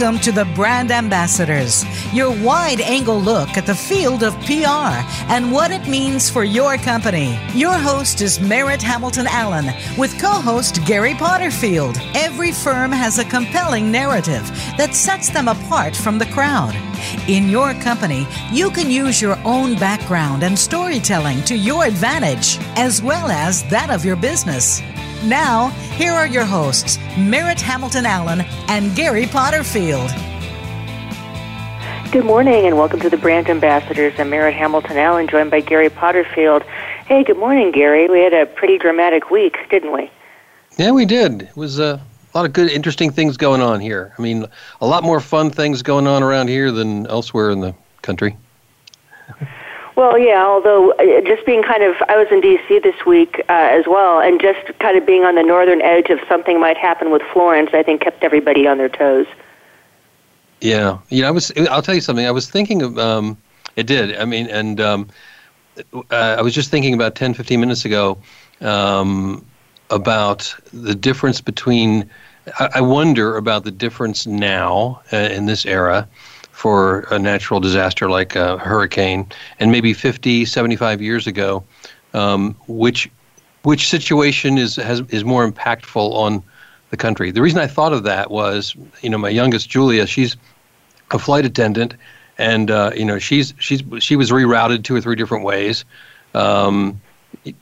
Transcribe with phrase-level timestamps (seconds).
[0.00, 1.84] Welcome to the Brand Ambassadors,
[2.14, 4.96] your wide angle look at the field of PR
[5.28, 7.38] and what it means for your company.
[7.52, 9.66] Your host is Merritt Hamilton Allen
[9.98, 12.00] with co host Gary Potterfield.
[12.14, 16.74] Every firm has a compelling narrative that sets them apart from the crowd.
[17.28, 23.02] In your company, you can use your own background and storytelling to your advantage, as
[23.02, 24.80] well as that of your business.
[25.24, 30.10] Now, here are your hosts, Merritt Hamilton Allen and Gary Potterfield.
[32.10, 34.14] Good morning and welcome to the Brand Ambassadors.
[34.18, 36.62] I'm Merritt Hamilton Allen, joined by Gary Potterfield.
[37.04, 38.08] Hey, good morning, Gary.
[38.08, 40.10] We had a pretty dramatic week, didn't we?
[40.78, 41.42] Yeah, we did.
[41.42, 42.00] It was uh,
[42.32, 44.14] a lot of good, interesting things going on here.
[44.16, 44.46] I mean,
[44.80, 48.38] a lot more fun things going on around here than elsewhere in the country.
[50.00, 52.78] Well, yeah, although uh, just being kind of, I was in D.C.
[52.78, 56.18] this week uh, as well, and just kind of being on the northern edge of
[56.26, 59.26] something might happen with Florence, I think kept everybody on their toes.
[60.62, 61.52] Yeah, you know, I was.
[61.68, 62.24] I'll tell you something.
[62.24, 62.98] I was thinking of.
[62.98, 63.36] Um,
[63.76, 64.16] it did.
[64.16, 65.08] I mean, and um,
[65.92, 68.16] uh, I was just thinking about 10, 15 minutes ago
[68.62, 69.44] um,
[69.90, 72.08] about the difference between.
[72.58, 76.08] I, I wonder about the difference now uh, in this era
[76.60, 79.26] for a natural disaster like a hurricane,
[79.60, 81.64] and maybe 50, 75 years ago,
[82.12, 83.10] um, which
[83.62, 86.42] which situation is has is more impactful on
[86.90, 87.30] the country.
[87.30, 90.36] The reason I thought of that was, you know, my youngest Julia, she's
[91.12, 91.94] a flight attendant,
[92.36, 95.86] and uh, you know, she's she's she was rerouted two or three different ways.
[96.34, 97.00] Um,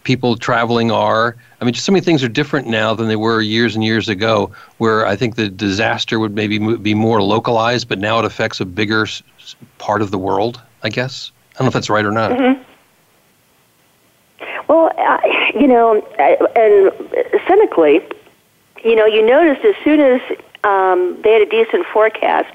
[0.03, 1.37] people traveling are.
[1.61, 4.09] I mean, just so many things are different now than they were years and years
[4.09, 4.51] ago.
[4.79, 8.65] Where I think the disaster would maybe be more localized, but now it affects a
[8.65, 9.07] bigger
[9.79, 10.61] part of the world.
[10.83, 12.33] I guess I don't know if that's right or not.
[12.33, 12.63] Mm-hmm.
[14.69, 15.21] Well, uh,
[15.59, 18.01] you know, and cynically,
[18.85, 20.21] you know, you noticed as soon as
[20.65, 22.55] um, they had a decent forecast,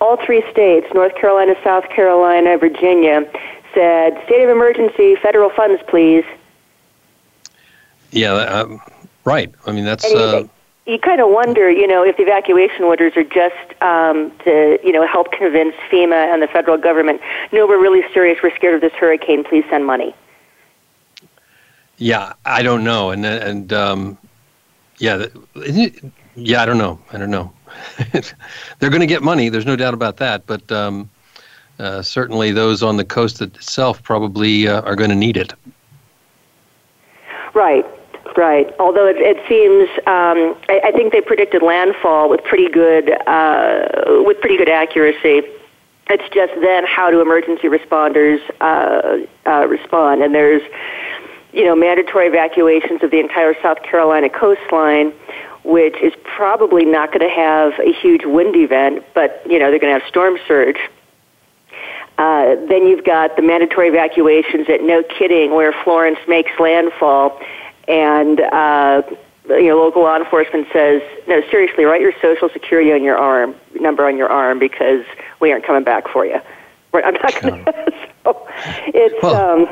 [0.00, 3.28] all three states, North Carolina, South Carolina, Virginia,
[3.74, 6.24] said, state of emergency, federal funds, please.
[8.12, 8.78] Yeah, uh,
[9.24, 9.52] right.
[9.66, 10.04] I mean, that's.
[10.04, 10.46] Uh,
[10.86, 14.92] you kind of wonder, you know, if the evacuation orders are just um, to, you
[14.92, 17.20] know, help convince FEMA and the federal government,
[17.52, 20.14] no, we're really serious, we're scared of this hurricane, please send money.
[21.98, 24.18] Yeah, I don't know, and and um,
[24.98, 25.26] yeah,
[26.34, 27.52] yeah, I don't know, I don't know.
[28.80, 29.48] They're going to get money.
[29.48, 31.08] There's no doubt about that, but um,
[31.78, 35.54] uh, certainly those on the coast itself probably uh, are going to need it.
[37.54, 37.86] Right.
[38.36, 38.72] Right.
[38.78, 44.22] Although it, it seems, um, I, I, think they predicted landfall with pretty good uh,
[44.24, 45.42] with pretty good accuracy.
[46.08, 50.22] It's just then how do emergency responders uh, uh, respond?
[50.22, 50.62] And there's,
[51.52, 55.12] you know, mandatory evacuations of the entire South Carolina coastline,
[55.64, 59.78] which is probably not going to have a huge wind event, but you know they're
[59.78, 60.78] going to have storm surge.
[62.18, 67.40] Uh, then you've got the mandatory evacuations at No Kidding, where Florence makes landfall
[67.88, 69.02] and uh,
[69.48, 73.54] you know local law enforcement says, no, seriously, write your social security on your arm
[73.74, 75.04] number on your arm because
[75.40, 76.40] we aren't coming back for you.
[76.94, 77.94] I'm not going to.
[78.24, 78.48] so
[78.88, 79.24] it's.
[79.24, 79.68] Um,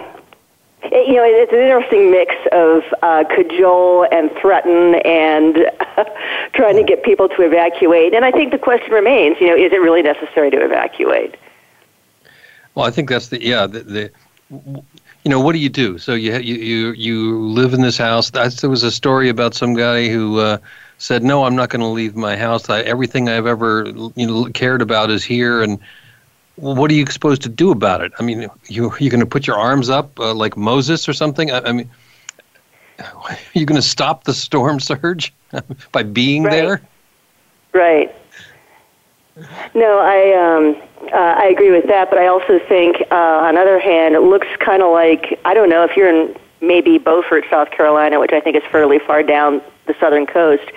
[0.83, 6.05] it, you know, it's an interesting mix of uh, cajole and threaten and uh,
[6.55, 8.15] trying to get people to evacuate.
[8.15, 11.37] And I think the question remains, you know, is it really necessary to evacuate?
[12.75, 14.83] Well, I think that's the yeah the, the
[15.25, 15.99] you know, what do you do?
[15.99, 18.31] So you you you, you live in this house.
[18.31, 20.59] there was a story about some guy who uh,
[20.99, 22.71] said, "No, I'm not going to leave my house.
[22.71, 23.87] I, everything I've ever
[24.17, 25.79] you know cared about is here." And
[26.57, 28.13] well, what are you supposed to do about it?
[28.19, 31.51] I mean, you you going to put your arms up uh, like Moses or something?
[31.51, 31.91] I, I mean,
[32.99, 35.35] are you going to stop the storm surge
[35.93, 36.53] by being right.
[36.53, 36.83] there?
[37.73, 38.15] Right.
[39.75, 43.61] No, I um, uh, I agree with that, but I also think, uh, on the
[43.61, 47.45] other hand, it looks kind of like I don't know if you're in maybe Beaufort,
[47.51, 50.71] South Carolina, which I think is fairly far down the southern coast.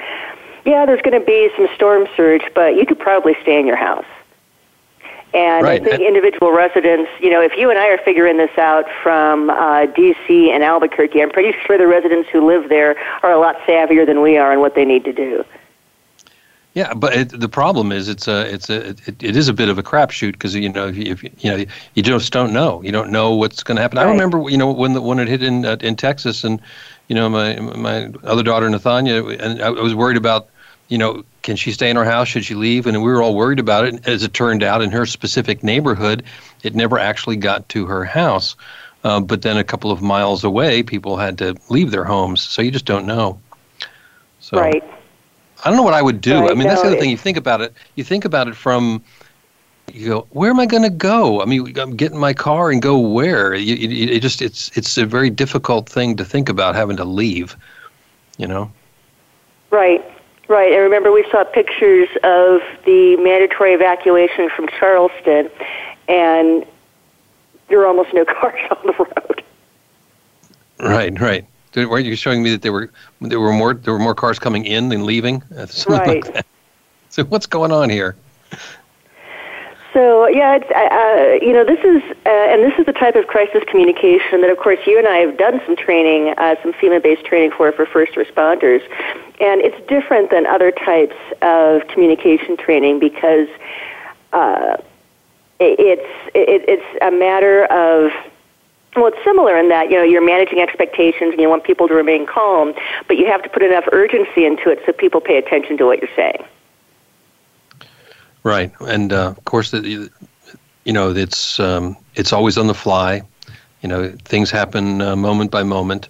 [0.66, 3.76] Yeah, there's going to be some storm surge, but you could probably stay in your
[3.76, 4.06] house.
[5.34, 5.82] And right.
[5.82, 9.50] I think individual residents, you know, if you and I are figuring this out from
[9.50, 10.52] uh, D.C.
[10.52, 14.22] and Albuquerque, I'm pretty sure the residents who live there are a lot savvier than
[14.22, 15.44] we are in what they need to do.
[16.74, 19.70] Yeah, but it, the problem is it's a it's a it, it is a bit
[19.70, 22.82] of a crapshoot because you know if, you, if you know you just don't know
[22.82, 23.98] you don't know what's going to happen.
[23.98, 24.08] Right.
[24.08, 26.60] I remember you know when the when it hit in uh, in Texas and
[27.10, 30.50] you know my my other daughter Nathania and I was worried about
[30.88, 33.36] you know can she stay in her house should she leave and we were all
[33.36, 34.08] worried about it.
[34.08, 36.24] As it turned out, in her specific neighborhood,
[36.64, 38.56] it never actually got to her house.
[39.04, 42.62] Uh, but then a couple of miles away, people had to leave their homes, so
[42.62, 43.38] you just don't know.
[44.40, 44.84] So, right.
[45.64, 46.42] I don't know what I would do.
[46.42, 47.10] Right, I mean, that's the other thing.
[47.10, 47.74] You think about it.
[47.96, 49.04] You think about it from.
[49.92, 51.42] You go, where am I going to go?
[51.42, 53.54] I mean, I'm getting my car and go where?
[53.54, 57.06] You, you, it just it's it's a very difficult thing to think about having to
[57.06, 57.56] leave.
[58.38, 58.72] You know.
[59.72, 60.04] Right,
[60.48, 60.72] right.
[60.72, 65.50] And remember, we saw pictures of the mandatory evacuation from Charleston,
[66.08, 66.66] and
[67.68, 69.44] there were almost no cars on the road.
[70.80, 71.46] Right, right.
[71.76, 72.90] Weren't you showing me that there were
[73.22, 75.44] there were more there were more cars coming in than leaving?
[75.88, 76.26] Right.
[76.26, 76.46] like.
[77.10, 78.16] So what's going on here?
[79.94, 83.16] So yeah, it's, uh, uh, you know, this is uh, and this is the type
[83.16, 86.74] of crisis communication that, of course, you and I have done some training, uh, some
[86.74, 88.82] FEMA-based training for for first responders,
[89.40, 93.48] and it's different than other types of communication training because
[94.32, 94.78] uh,
[95.60, 98.12] it's it, it's a matter of
[98.96, 101.94] well, it's similar in that you know you're managing expectations and you want people to
[101.94, 102.74] remain calm,
[103.08, 106.00] but you have to put enough urgency into it so people pay attention to what
[106.00, 106.44] you're saying.
[108.44, 110.10] Right, and uh, of course, the,
[110.84, 113.22] you know, it's um, it's always on the fly.
[113.82, 116.10] You know, things happen uh, moment by moment.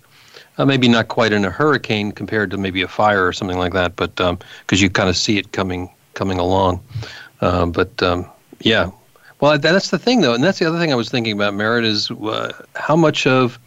[0.57, 3.73] Uh, maybe not quite in a hurricane compared to maybe a fire or something like
[3.73, 6.83] that, but because you kind of see it coming coming along.
[7.41, 8.29] Uh, but um,
[8.59, 8.91] yeah,
[9.43, 11.83] well, that's the thing, though, and that's the other thing I was thinking about, Merritt,
[11.83, 13.59] is uh, how much of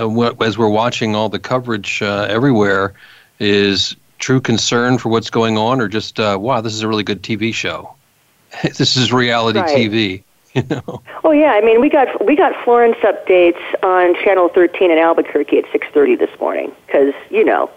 [0.00, 2.94] uh, what, as we're watching all the coverage uh, everywhere
[3.40, 7.02] is true concern for what's going on, or just uh, wow, this is a really
[7.02, 7.92] good TV show.
[8.62, 9.90] this is reality Right.
[9.90, 10.22] TV.
[10.54, 11.02] You know.
[11.24, 15.56] Oh yeah, I mean we got we got Florence updates on Channel 13 in Albuquerque
[15.56, 17.70] at 6:30 this morning because you know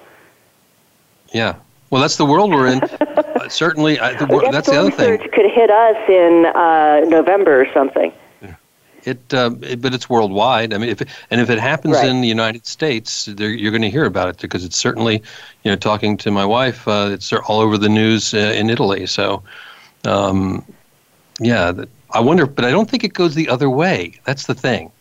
[1.32, 1.56] Yeah.
[1.90, 2.82] Well, that's the world we're in.
[2.84, 5.20] uh, certainly, I, the, that that's the other thing.
[5.20, 8.12] could hit us in uh, November or something.
[9.04, 10.74] It, uh, it, but it's worldwide.
[10.74, 12.10] I mean, if it, and if it happens Right.
[12.10, 15.22] in the United States, you're going to hear about it because it's certainly,
[15.64, 19.06] you know, talking to my wife, uh, it's all over the news uh, in Italy.
[19.06, 19.44] So,
[20.06, 20.66] um,
[21.40, 21.72] yeah,
[22.12, 24.14] I wonder, but I don't think it goes the other way.
[24.24, 24.92] That's the thing.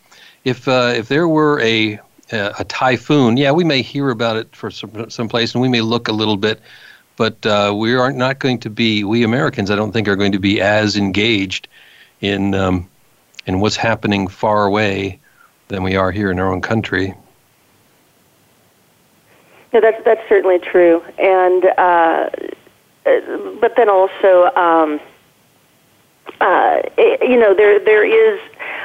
[0.45, 1.99] If uh, if there were a
[2.35, 6.09] a typhoon, yeah, we may hear about it for some someplace, and we may look
[6.09, 6.61] a little bit,
[7.17, 9.05] but uh, we are not going to be.
[9.05, 11.69] We Americans, I don't think, are going to be as engaged
[12.21, 12.89] in um,
[13.47, 15.21] in what's happening far away
[15.69, 17.15] than we are here in our own country.
[19.73, 22.31] Yeah, that's that's certainly true, and uh,
[23.61, 25.01] but then also, um,
[26.41, 28.41] uh, it, you know, there there is.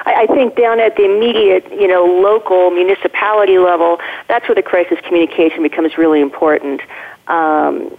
[0.05, 4.63] I I think down at the immediate, you know, local municipality level, that's where the
[4.63, 6.81] crisis communication becomes really important.
[7.27, 7.95] Um,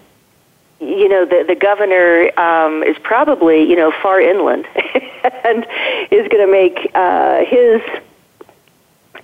[0.80, 4.66] you know, the the governor um, is probably you know far inland,
[5.44, 5.66] and
[6.10, 7.82] is going to make uh, his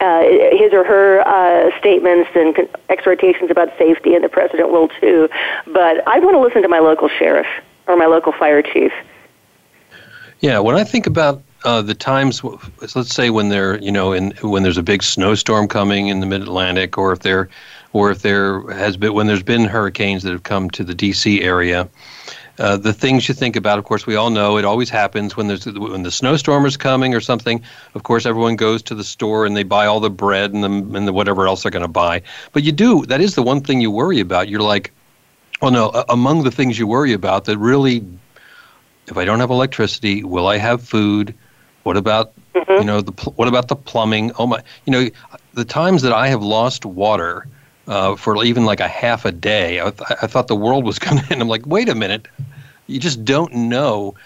[0.00, 5.28] uh, his or her uh, statements and exhortations about safety, and the president will too.
[5.66, 7.46] But I want to listen to my local sheriff
[7.86, 8.92] or my local fire chief.
[10.40, 12.42] Yeah, when I think about uh, the times,
[12.94, 16.26] let's say when there, you know, in when there's a big snowstorm coming in the
[16.26, 17.48] Mid Atlantic, or if there,
[17.92, 21.42] or if there has been when there's been hurricanes that have come to the D.C.
[21.42, 21.88] area.
[22.58, 25.46] Uh, the things you think about, of course, we all know it always happens when
[25.46, 27.62] there's when the snowstorm is coming or something.
[27.94, 30.96] Of course, everyone goes to the store and they buy all the bread and the
[30.96, 32.22] and the whatever else they're going to buy.
[32.52, 34.48] But you do that is the one thing you worry about.
[34.48, 34.90] You're like,
[35.60, 35.90] well, no.
[35.92, 38.02] a- Among the things you worry about that really,
[39.06, 41.34] if I don't have electricity, will I have food?
[41.86, 42.32] What about
[42.76, 44.32] you know the pl- what about the plumbing?
[44.38, 45.08] Oh my, you know,
[45.54, 47.46] the times that I have lost water
[47.86, 50.98] uh, for even like a half a day, I, th- I thought the world was
[51.04, 51.40] going to end.
[51.40, 52.26] I'm like, wait a minute,
[52.88, 54.16] you just don't know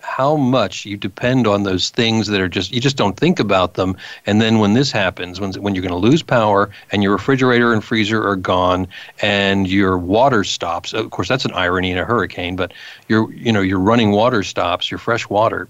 [0.00, 3.74] how much you depend on those things that are just you just don't think about
[3.74, 3.96] them
[4.26, 7.72] and then when this happens when when you're going to lose power and your refrigerator
[7.72, 8.86] and freezer are gone
[9.22, 12.72] and your water stops of course that's an irony in a hurricane but
[13.08, 15.68] your you know your running water stops your fresh water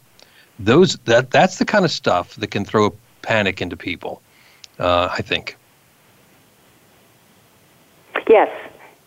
[0.59, 4.21] those that that's the kind of stuff that can throw panic into people
[4.79, 5.57] uh, i think
[8.29, 8.51] Yes,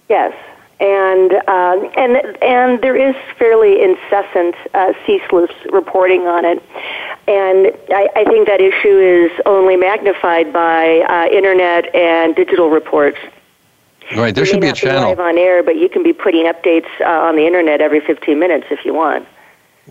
[0.10, 0.34] yes,
[0.80, 6.62] and um, and and there is fairly incessant, uh, ceaseless reporting on it,
[7.28, 13.20] and I, I think that issue is only magnified by uh, internet and digital reports.
[14.16, 16.46] right there You should be a channel live on air, but you can be putting
[16.46, 19.28] updates uh, on the internet every 15 minutes if you want.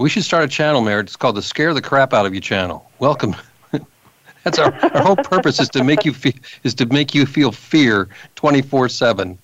[0.00, 1.06] We should start a channel Merritt.
[1.06, 3.36] it's called the scare the crap out of you channel welcome
[4.44, 6.32] that's our, our whole purpose is to make you feel
[6.64, 9.38] is to make you feel fear 24 7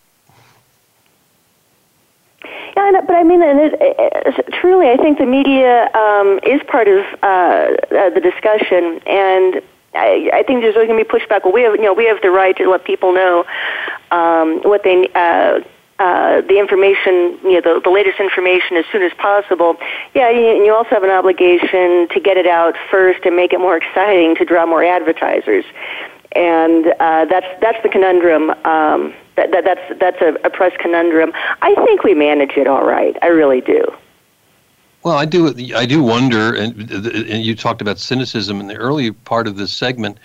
[2.77, 6.39] Yeah, I know, but I mean, and it, it, truly, I think the media um,
[6.43, 9.63] is part of uh, uh, the discussion, and
[9.95, 11.45] I, I think there's always going to be pushback.
[11.45, 13.47] Well, we have, you know, we have the right to let people know
[14.11, 15.61] um, what they uh,
[15.99, 19.77] uh, the information, you know, the, the latest information as soon as possible.
[20.15, 23.61] Yeah, you, you also have an obligation to get it out first and make it
[23.61, 25.65] more exciting to draw more advertisers.
[26.33, 28.51] And uh, that's that's the conundrum.
[28.65, 31.33] Um, that, that, that's that's a, a press conundrum.
[31.63, 33.17] I think we manage it all right.
[33.23, 33.85] I really do.
[35.03, 35.55] Well, I do.
[35.75, 39.73] I do wonder, and, and you talked about cynicism in the early part of this
[39.73, 40.19] segment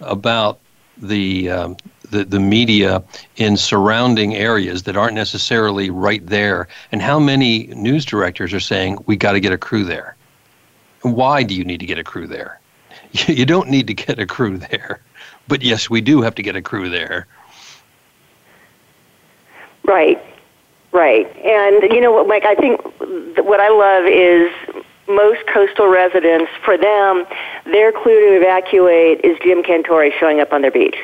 [0.00, 0.58] about
[0.98, 1.76] the um,
[2.10, 3.02] the, the media
[3.36, 8.98] in surrounding areas that aren't necessarily right there, and how many news directors are saying
[9.06, 10.16] we got to get a crew there.
[11.02, 12.60] Why do you need to get a crew there?
[13.28, 15.00] You don't need to get a crew there,
[15.46, 17.28] but yes, we do have to get a crew there.
[19.84, 20.20] Right,
[20.90, 22.44] right, and you know Mike?
[22.44, 22.80] I think
[23.46, 27.26] what I love is most coastal residents, for them,
[27.66, 30.96] their clue to evacuate is Jim Cantore showing up on their beach.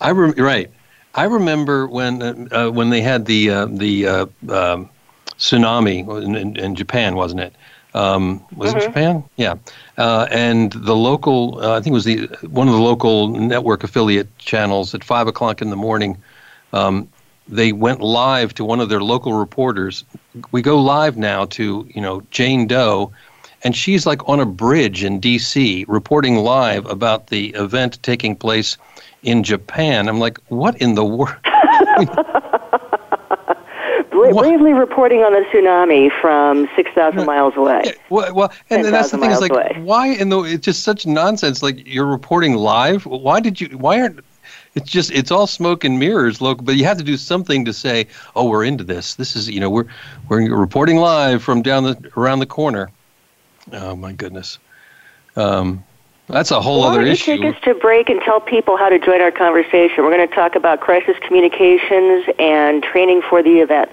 [0.00, 0.70] I rem- right.
[1.14, 4.90] I remember when uh, uh, when they had the uh, the uh, um,
[5.38, 7.54] tsunami in, in, in, Japan, wasn't it?
[7.94, 8.78] Um, was mm-hmm.
[8.78, 9.24] it Japan?
[9.36, 9.54] Yeah.
[9.96, 13.82] Uh, and the local, uh, I think it was the one of the local network
[13.82, 16.22] affiliate channels at five o'clock in the morning.
[16.74, 17.08] Um,
[17.48, 20.04] they went live to one of their local reporters.
[20.52, 23.12] We go live now to you know Jane Doe,
[23.64, 25.86] and she's like on a bridge in D.C.
[25.88, 28.76] reporting live about the event taking place
[29.22, 30.08] in Japan.
[30.08, 31.34] I'm like, what in the world?
[34.10, 37.82] Bravely reporting on the tsunami from 6,000 miles away.
[37.84, 39.76] Yeah, well, well and that's the thing is like, away.
[39.80, 41.62] why in the, it's just such nonsense.
[41.62, 43.04] Like you're reporting live.
[43.04, 44.24] Why did you, why aren't,
[44.74, 47.72] it's just, it's all smoke and mirrors local, but you have to do something to
[47.72, 49.14] say, oh, we're into this.
[49.16, 49.86] This is, you know, we're,
[50.28, 52.90] we're reporting live from down the, around the corner.
[53.72, 54.58] Oh my goodness.
[55.34, 55.84] Um,
[56.28, 57.38] that's a whole Why other don't issue.
[57.38, 60.04] Take us to break and tell people how to join our conversation.
[60.04, 63.90] We're going to talk about crisis communications and training for the event.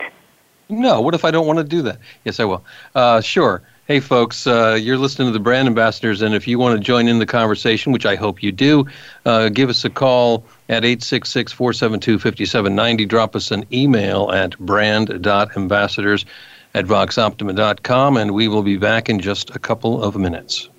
[0.70, 2.00] No, what if I don't want to do that?
[2.24, 2.64] Yes, I will.
[2.96, 3.62] Uh, sure.
[3.86, 7.10] Hey, folks, uh, you're listening to the Brand Ambassadors, and if you want to join
[7.10, 8.86] in the conversation, which I hope you do,
[9.26, 13.06] uh, give us a call at 866 472 5790.
[13.06, 16.26] Drop us an email at brand.ambassadors
[16.74, 20.70] at voxoptima.com, and we will be back in just a couple of minutes.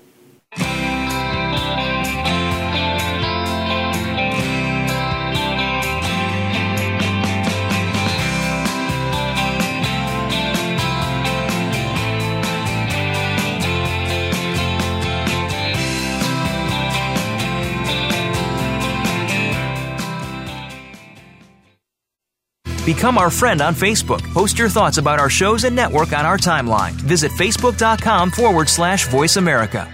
[22.85, 24.23] Become our friend on Facebook.
[24.35, 26.93] Post your thoughts about our shows and network on our timeline.
[26.93, 29.91] Visit facebook.com forward slash voice America.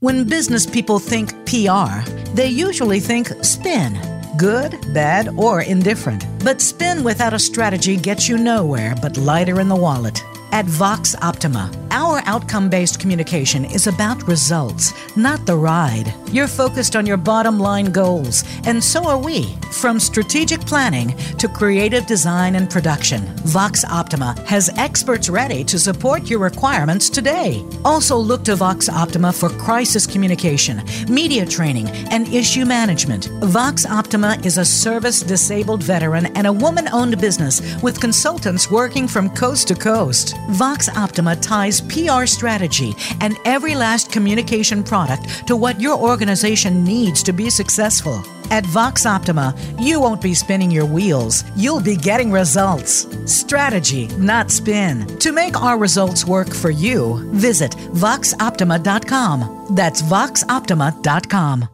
[0.00, 2.02] When business people think PR,
[2.34, 3.98] they usually think spin
[4.36, 6.24] good, bad, or indifferent.
[6.44, 10.22] But spin without a strategy gets you nowhere but lighter in the wallet.
[10.54, 16.14] At Vox Optima, our outcome based communication is about results, not the ride.
[16.30, 19.56] You're focused on your bottom line goals, and so are we.
[19.72, 26.30] From strategic planning to creative design and production, Vox Optima has experts ready to support
[26.30, 27.64] your requirements today.
[27.84, 33.26] Also, look to Vox Optima for crisis communication, media training, and issue management.
[33.42, 39.08] Vox Optima is a service disabled veteran and a woman owned business with consultants working
[39.08, 40.36] from coast to coast.
[40.50, 47.22] Vox Optima ties PR strategy and every last communication product to what your organization needs
[47.22, 48.22] to be successful.
[48.50, 53.06] At Vox Optima, you won't be spinning your wheels, you'll be getting results.
[53.24, 55.06] Strategy, not spin.
[55.18, 59.66] To make our results work for you, visit voxoptima.com.
[59.74, 61.73] That's voxoptima.com.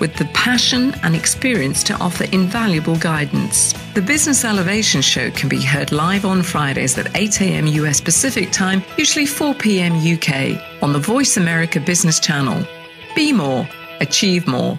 [0.00, 3.72] with the passion and experience to offer invaluable guidance.
[3.94, 7.66] The Business Elevation Show can be heard live on Fridays at 8 a.m.
[7.66, 9.94] US Pacific Time, usually 4 p.m.
[9.94, 12.64] UK, on the Voice America Business Channel.
[13.14, 13.68] Be more,
[14.00, 14.78] achieve more.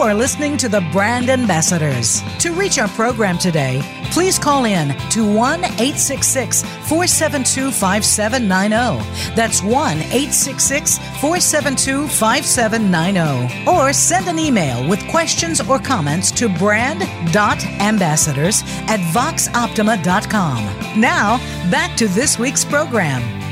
[0.00, 2.22] You are listening to the Brand Ambassadors.
[2.38, 9.34] To reach our program today, please call in to 1 866 472 5790.
[9.36, 13.70] That's 1 866 472 5790.
[13.70, 20.64] Or send an email with questions or comments to brand.ambassadors at voxoptima.com.
[20.98, 21.36] Now,
[21.70, 23.49] back to this week's program.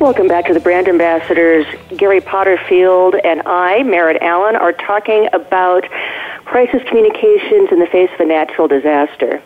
[0.00, 1.66] Welcome back to the Brand Ambassadors.
[1.96, 5.90] Gary Potterfield and I, Merritt Allen, are talking about
[6.44, 9.42] crisis communications in the face of a natural disaster.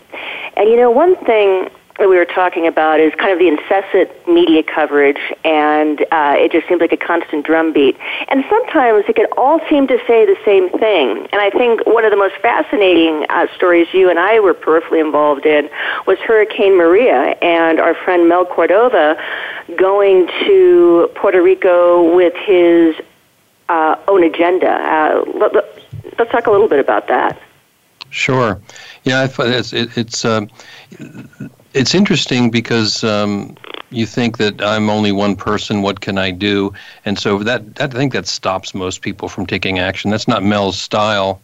[0.58, 1.70] And you know, one thing
[2.02, 6.50] that we were talking about is kind of the incessant media coverage, and uh, it
[6.50, 7.96] just seems like a constant drumbeat.
[8.26, 11.28] And sometimes it can all seem to say the same thing.
[11.30, 15.00] And I think one of the most fascinating uh, stories you and I were peripherally
[15.00, 15.70] involved in
[16.04, 19.16] was Hurricane Maria, and our friend Mel Cordova
[19.76, 22.96] going to Puerto Rico with his
[23.68, 24.72] uh, own agenda.
[24.72, 25.54] Uh, let,
[26.18, 27.40] us talk a little bit about that.
[28.10, 28.60] Sure.
[29.04, 30.50] Yeah, it's it's um,
[31.74, 33.56] it's interesting because um,
[33.90, 35.82] you think that I'm only one person.
[35.82, 36.72] What can I do?
[37.04, 40.10] And so that, that I think that stops most people from taking action.
[40.10, 41.40] That's not Mel's style,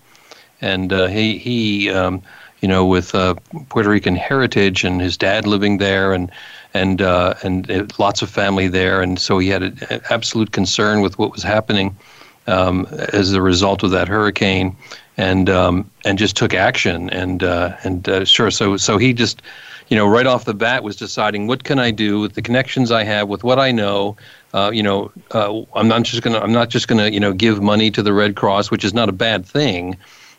[0.60, 2.22] and uh, he he um,
[2.60, 3.34] you know with uh,
[3.68, 6.30] Puerto Rican heritage and his dad living there and
[6.74, 11.00] and uh, and uh, lots of family there, and so he had an absolute concern
[11.00, 11.96] with what was happening
[12.46, 14.76] um, as a result of that hurricane,
[15.16, 17.10] and um, and just took action.
[17.10, 19.42] And uh, and uh, sure, so so he just
[19.88, 22.90] you know, right off the bat was deciding what can I do with the connections
[22.90, 24.16] I have, with what I know.
[24.52, 27.62] Uh, you know, uh, I'm not just gonna I'm not just gonna you know give
[27.62, 29.96] money to the Red Cross, which is not a bad thing,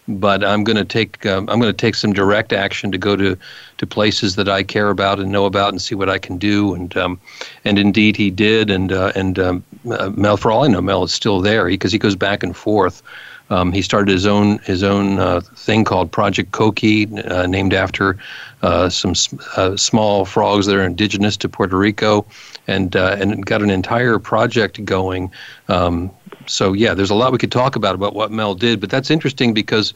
[0.07, 3.37] but I'm gonna take um, I'm gonna take some direct action to go to
[3.77, 6.73] to places that I care about and know about and see what I can do.
[6.73, 7.19] And um,
[7.65, 8.69] and indeed he did.
[8.69, 11.91] And uh, and um, uh, Mel, for all I know, Mel is still there because
[11.91, 13.01] he, he goes back and forth.
[13.49, 18.17] Um, he started his own his own uh, thing called Project Coqui, uh, named after
[18.61, 19.13] uh, some
[19.57, 22.25] uh, small frogs that are indigenous to Puerto Rico,
[22.67, 25.31] and uh, and got an entire project going.
[25.67, 26.11] Um,
[26.45, 29.09] so yeah, there's a lot we could talk about about what Mel did, but that's
[29.09, 29.93] interesting because,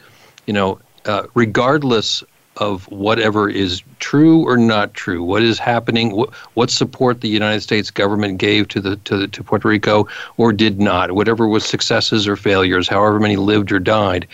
[0.48, 2.24] you know, uh, regardless
[2.58, 7.62] of whatever is true or not true, what is happening, what, what support the United
[7.62, 11.66] States government gave to the to the, to Puerto Rico or did not, whatever was
[11.66, 14.28] successes or failures, however many lived or died.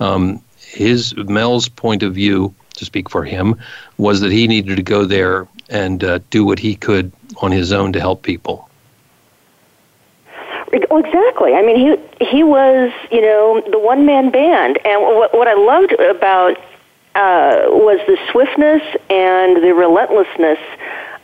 [0.00, 3.56] Um, his Mel's point of view to speak for him,
[3.98, 7.10] was that he needed to go there and uh, do what he could
[7.42, 8.68] on his own to help people.
[10.72, 11.54] exactly.
[11.54, 15.54] I mean, he he was, you know, the one man band, and what what I
[15.54, 16.58] loved about
[17.16, 20.58] uh, was the swiftness and the relentlessness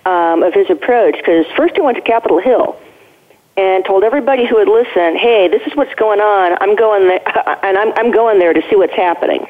[0.06, 1.16] um, of his approach.
[1.16, 2.80] Because first he went to Capitol Hill
[3.56, 6.56] and told everybody who would listen, "Hey, this is what's going on.
[6.60, 7.20] I'm going there,
[7.64, 9.46] and I'm I'm going there to see what's happening."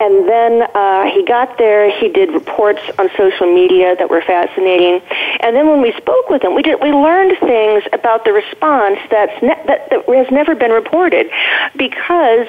[0.00, 1.90] And then uh, he got there.
[2.00, 5.00] He did reports on social media that were fascinating.
[5.40, 8.98] And then when we spoke with him, we did we learned things about the response
[9.10, 11.30] that's ne- that, that has never been reported,
[11.76, 12.48] because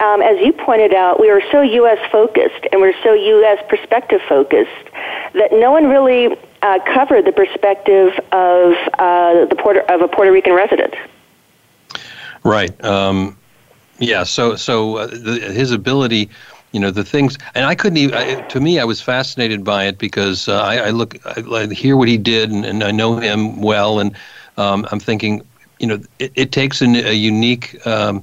[0.00, 1.98] um, as you pointed out, we are so U.S.
[2.10, 3.64] focused and we're so U.S.
[3.68, 4.70] perspective focused
[5.34, 10.32] that no one really uh, covered the perspective of uh, the Puerto, of a Puerto
[10.32, 10.94] Rican resident.
[12.44, 12.82] Right.
[12.84, 13.36] Um,
[13.98, 14.22] yeah.
[14.22, 16.30] So so uh, the, his ability,
[16.72, 18.14] you know, the things, and I couldn't even.
[18.14, 21.66] I, to me, I was fascinated by it because uh, I, I, look, I, I,
[21.66, 24.14] hear what he did, and, and I know him well, and
[24.56, 25.42] um, I'm thinking,
[25.80, 27.84] you know, it, it takes an, a unique.
[27.86, 28.22] Um,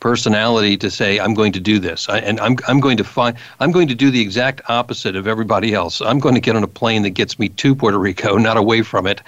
[0.00, 3.36] personality to say I'm going to do this, I, and I'm I'm going to find
[3.60, 6.00] I'm going to do the exact opposite of everybody else.
[6.00, 8.82] I'm going to get on a plane that gets me to Puerto Rico, not away
[8.82, 9.22] from it,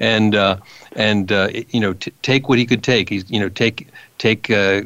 [0.00, 0.56] and uh,
[0.96, 3.08] and uh, you know t- take what he could take.
[3.08, 4.82] He's you know take take uh,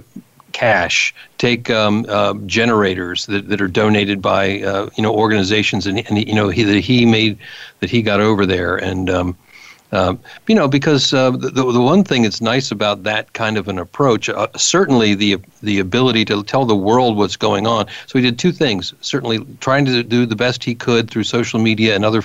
[0.53, 5.99] cash, take um, uh, generators that, that are donated by uh, you know organizations, and,
[6.09, 7.39] and you know he, that he made
[7.81, 9.37] that he got over there, and um,
[9.91, 13.69] Um, you know, because uh, the, the one thing that's nice about that kind of
[13.69, 17.87] an approach, uh, certainly the the ability to tell the world what's going on.
[18.07, 18.93] So he did two things.
[19.01, 22.23] Certainly, trying to do the best he could through social media and other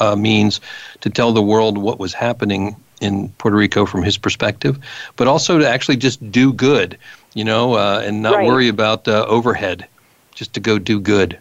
[0.00, 0.60] uh, means
[1.02, 4.78] to tell the world what was happening in Puerto Rico from his perspective,
[5.16, 6.98] but also to actually just do good,
[7.34, 8.46] you know, uh, and not right.
[8.46, 9.86] worry about uh, overhead,
[10.34, 11.38] just to go do good.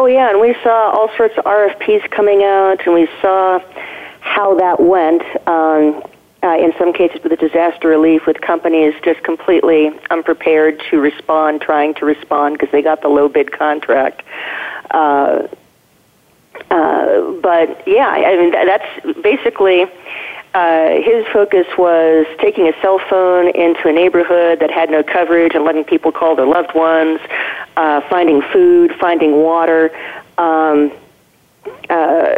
[0.00, 3.58] Oh yeah, and we saw all sorts of RFPs coming out, and we saw
[4.20, 5.22] how that went.
[5.48, 6.04] Um,
[6.40, 11.60] uh, in some cases, with the disaster relief, with companies just completely unprepared to respond,
[11.60, 14.22] trying to respond because they got the low bid contract.
[14.92, 15.48] Uh,
[16.70, 19.86] uh, but yeah, I mean that's basically
[20.58, 25.54] uh, his focus was taking a cell phone into a neighborhood that had no coverage
[25.54, 27.20] and letting people call their loved ones,
[27.76, 29.92] uh, finding food, finding water.
[30.36, 30.90] Um,
[31.88, 32.34] uh,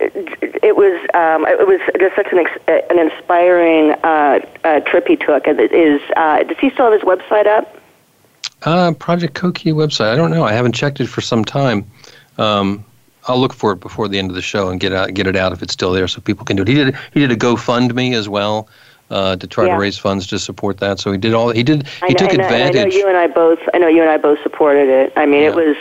[0.00, 5.16] it was um, it was just such an ex- an inspiring uh, uh, trip he
[5.16, 5.46] took.
[5.46, 7.74] It is uh, does he still have his website up?
[8.64, 10.12] Uh, Project Coqui website.
[10.12, 10.44] I don't know.
[10.44, 11.90] I haven't checked it for some time.
[12.36, 12.84] Um,
[13.28, 15.36] I'll look for it before the end of the show and get out, get it
[15.36, 16.68] out if it's still there, so people can do it.
[16.68, 18.68] He did he did a GoFundMe as well
[19.10, 19.74] uh, to try Yeah.
[19.74, 20.98] to raise funds to support that.
[20.98, 21.86] So he did all he did.
[21.86, 23.60] He know, took I know, and I know you and I both.
[23.74, 25.12] I know you and I both supported it.
[25.16, 25.76] I mean, it was.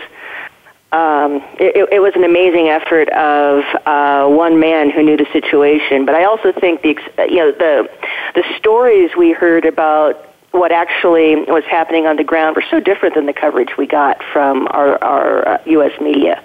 [0.94, 6.06] Um, it, it was an amazing effort of uh, one man who knew the situation,
[6.06, 7.90] but I also think the ex- you know the
[8.36, 13.16] the stories we heard about what actually was happening on the ground were so different
[13.16, 15.94] than the coverage we got from our, our uh, U.S.
[16.02, 16.44] media.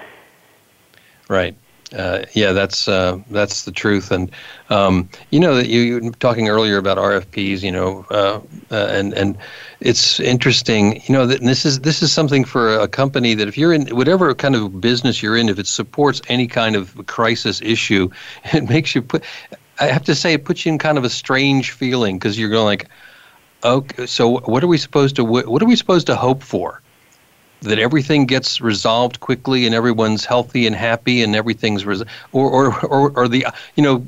[1.29, 1.57] Right.
[1.95, 4.33] Uh, yeah, that's uh, that's the truth, and
[4.71, 8.41] um, you know that you, you were talking earlier about RFPs, you know, uh,
[8.73, 9.39] uh, and and
[9.79, 13.57] it's interesting, you know, that this is this is something for a company that if
[13.57, 17.63] you're in whatever kind of business you're in, if it supports any kind of crisis
[17.63, 18.11] issue,
[18.53, 19.23] it makes you put.
[19.79, 22.51] I have to say, it puts you in kind of a strange feeling because you're
[22.51, 22.89] going like,
[23.63, 26.83] okay, so what are we supposed to what are we supposed to hope for?
[27.63, 32.87] That everything gets resolved quickly and everyone's healthy and happy and everything's res- or, or
[32.87, 34.07] or or the you know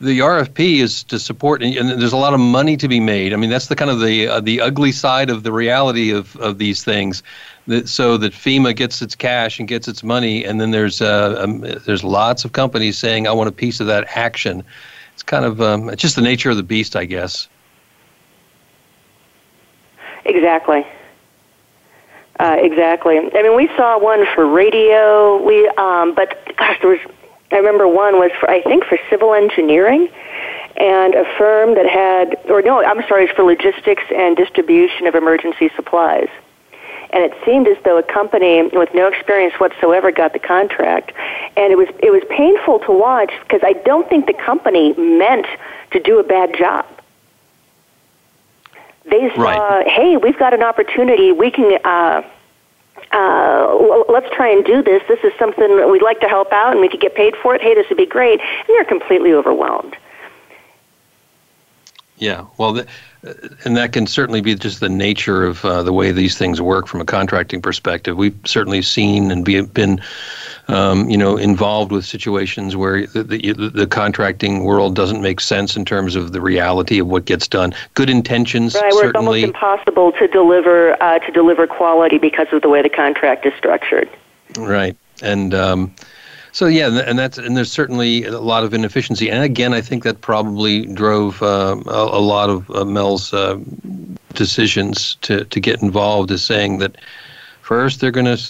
[0.00, 3.32] the RFP is to support and there's a lot of money to be made.
[3.32, 6.34] I mean that's the kind of the uh, the ugly side of the reality of
[6.36, 7.22] of these things.
[7.68, 11.36] That, so that FEMA gets its cash and gets its money, and then there's uh,
[11.38, 14.64] um, there's lots of companies saying I want a piece of that action.
[15.14, 17.48] It's kind of um, it's just the nature of the beast, I guess.
[20.24, 20.84] Exactly.
[22.42, 23.18] Uh, exactly.
[23.18, 25.40] I mean, we saw one for radio.
[25.46, 26.98] We, um, but gosh, there was.
[27.52, 30.08] I remember one was for I think for civil engineering,
[30.76, 35.14] and a firm that had, or no, I'm sorry, it's for logistics and distribution of
[35.14, 36.28] emergency supplies.
[37.10, 41.12] And it seemed as though a company with no experience whatsoever got the contract,
[41.56, 45.46] and it was it was painful to watch because I don't think the company meant
[45.92, 46.86] to do a bad job
[49.04, 49.88] they saw, Right.
[49.88, 51.32] hey, we've got an opportunity.
[51.32, 52.22] We can, uh,
[53.10, 55.02] uh, let's try and do this.
[55.08, 57.54] This is something that we'd like to help out, and we could get paid for
[57.54, 57.60] it.
[57.60, 58.40] Hey, this would be great.
[58.40, 59.96] And they're completely overwhelmed.
[62.18, 62.86] Yeah, well, th-
[63.26, 63.32] uh,
[63.64, 66.86] and that can certainly be just the nature of uh, the way these things work
[66.86, 68.16] from a contracting perspective.
[68.16, 70.00] We've certainly seen and be, been,
[70.68, 75.76] um, you know, involved with situations where the, the, the contracting world doesn't make sense
[75.76, 77.74] in terms of the reality of what gets done.
[77.94, 82.62] Good intentions, Right, where it's almost impossible to deliver uh, to deliver quality because of
[82.62, 84.08] the way the contract is structured.
[84.56, 85.94] Right, and um,
[86.52, 90.04] so yeah, and- that's and there's certainly a lot of inefficiency, and again, I think
[90.04, 93.58] that probably drove um, a, a lot of uh, Mel's uh,
[94.34, 96.30] decisions to to get involved.
[96.30, 96.96] Is saying that
[97.62, 98.40] first they're going to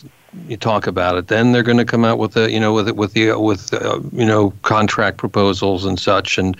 [0.48, 2.90] you talk about it, then they're going to come out with a you know with
[2.92, 6.56] with the with uh, you know contract proposals and such, and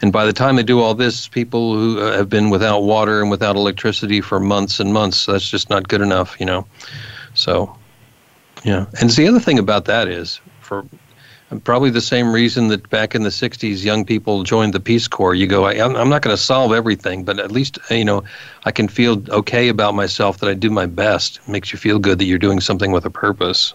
[0.00, 3.20] and by the time they do all this, people who uh, have been without water
[3.20, 6.66] and without electricity for months and months, that's just not good enough, you know.
[7.34, 7.74] So
[8.64, 10.84] yeah, and the other thing about that is for
[11.60, 15.34] probably the same reason that back in the '60s, young people joined the Peace Corps.
[15.34, 18.04] You go, I, I'm I'm not going to solve everything, but at least uh, you
[18.04, 18.24] know
[18.64, 21.40] I can feel okay about myself that I do my best.
[21.46, 23.74] It makes you feel good that you're doing something with a purpose.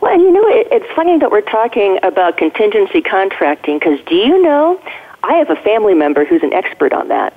[0.00, 4.16] Well, and you know, it, it's funny that we're talking about contingency contracting because do
[4.16, 4.80] you know,
[5.22, 7.36] I have a family member who's an expert on that.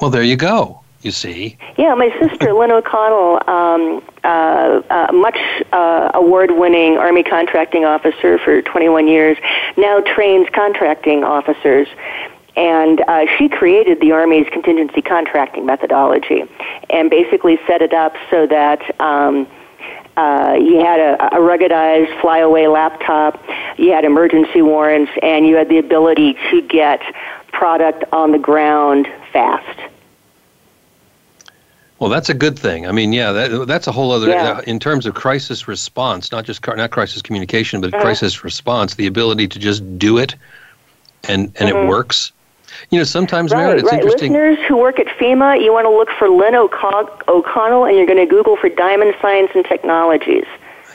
[0.00, 0.83] Well, there you go.
[1.04, 5.38] You see, Yeah, my sister Lynn O'Connell, um, uh, uh, much
[5.70, 9.36] uh, award-winning Army contracting officer for 21 years,
[9.76, 11.88] now trains contracting officers,
[12.56, 16.44] and uh, she created the Army's contingency contracting methodology,
[16.88, 18.80] and basically set it up so that.
[18.98, 19.46] Um,
[20.16, 23.44] uh, you had a, a ruggedized flyaway laptop,
[23.76, 27.00] you had emergency warrants, and you had the ability to get
[27.50, 29.80] product on the ground fast.
[32.00, 32.86] Well, that's a good thing.
[32.86, 34.52] I mean, yeah, that, that's a whole other Yeah.
[34.58, 38.02] uh, in terms of crisis response, not just not crisis communication, but Uh-huh.
[38.02, 38.94] crisis response.
[38.94, 40.34] The ability to just do it,
[41.28, 42.32] and and it works.
[42.90, 43.60] You know, sometimes Mm-hmm.
[43.60, 44.00] Right, Merritt, it's right.
[44.02, 44.32] interesting.
[44.32, 48.06] Listeners who work at FEMA, you want to look for Lynn O'Con- O'Connell, and you're
[48.06, 50.44] going to Google for Diamond Science and Technologies,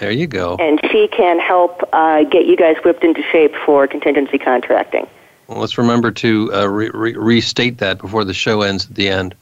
[0.02, 0.58] There you go.
[0.60, 5.08] and she can help uh, get you guys whipped into shape for contingency contracting.
[5.48, 9.08] Well, let's remember to uh, re- re- restate that before the show ends at the
[9.10, 9.34] end.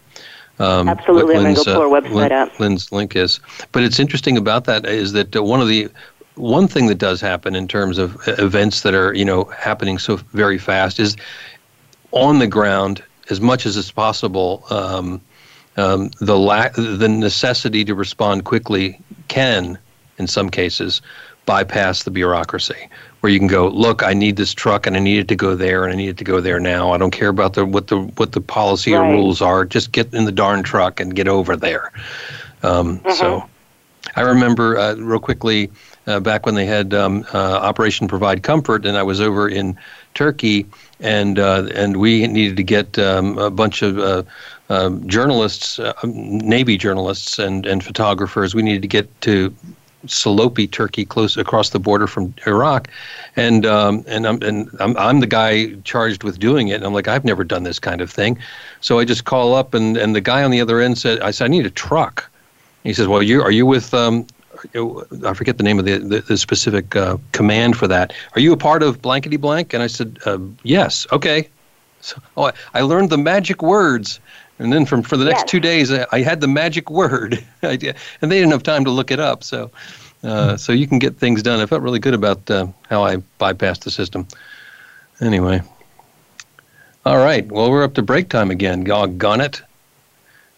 [0.59, 1.35] Um, Absolutely.
[1.35, 2.59] I'm gonna go Lynn's, pull her website Lynn- up.
[2.59, 3.39] Lynn's link is.
[3.71, 5.89] But it's interesting about that is that uh, one of the
[6.35, 9.97] one thing that does happen in terms of uh, events that are you know happening
[9.97, 11.15] so very fast is
[12.11, 14.63] on the ground as much as is possible.
[14.69, 15.21] Um,
[15.75, 19.77] um, the lack, the necessity to respond quickly can,
[20.17, 21.01] in some cases,
[21.45, 22.89] bypass the bureaucracy.
[23.21, 25.55] Where you can go, look, I need this truck, and I need it to go
[25.55, 26.91] there, and I need it to go there now.
[26.91, 29.65] I don't care about the what the what the policy or rules are.
[29.65, 31.91] Just get in the darn truck and get over there.
[32.63, 33.43] Um, So,
[34.15, 35.71] I remember uh, real quickly
[36.05, 39.77] uh, back when they had um, uh, Operation Provide Comfort, and I was over in
[40.13, 40.65] Turkey,
[40.99, 44.23] and uh, and we needed to get um, a bunch of uh,
[44.69, 48.53] um, journalists, uh, Navy journalists, and and photographers.
[48.55, 49.53] We needed to get to
[50.07, 52.89] Silopi, Turkey, close across the border from Iraq,
[53.35, 56.75] and um, and I'm and I'm, I'm the guy charged with doing it.
[56.75, 58.37] And I'm like, I've never done this kind of thing,
[58.81, 61.31] so I just call up, and and the guy on the other end said, I
[61.31, 62.29] said, I need a truck.
[62.83, 64.25] He says, Well, you are you with um,
[65.25, 68.13] I forget the name of the the, the specific uh, command for that.
[68.33, 69.73] Are you a part of blankety blank?
[69.73, 71.07] And I said, uh, Yes.
[71.11, 71.49] Okay.
[72.01, 74.19] So, oh, I, I learned the magic words.
[74.59, 75.51] And then from for the next Yes.
[75.51, 79.11] two days, I, I had the magic word, and they didn't have time to look
[79.11, 79.43] it up.
[79.43, 79.71] So,
[80.23, 81.59] uh, so you can get things done.
[81.59, 84.27] I felt really good about uh, how I bypassed the system.
[85.21, 85.61] Anyway,
[87.05, 87.49] all right.
[87.51, 88.83] Well, we're up to break time again.
[88.83, 89.61] Doggone it.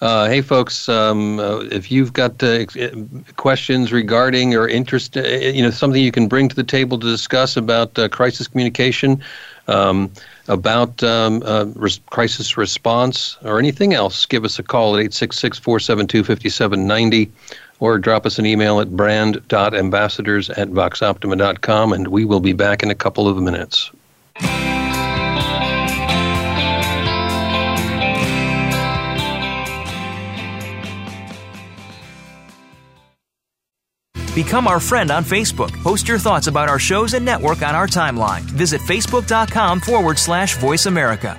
[0.01, 2.89] Uh, hey, folks, um, uh, if you've got uh, uh,
[3.35, 7.05] questions regarding or interest, uh, you know, something you can bring to the table to
[7.05, 9.21] discuss about uh, crisis communication,
[9.67, 10.09] um,
[10.49, 15.59] about um, uh, res- crisis response, or anything else, give us a call at 866
[15.59, 17.31] 472 5790
[17.79, 22.91] or drop us an email at brand.ambassadors at voxoptima.com, and we will be back in
[22.91, 23.89] a couple of minutes.
[34.43, 35.69] Become our friend on Facebook.
[35.83, 38.39] Post your thoughts about our shows and network on our timeline.
[38.55, 41.37] Visit facebook.com forward slash voice America.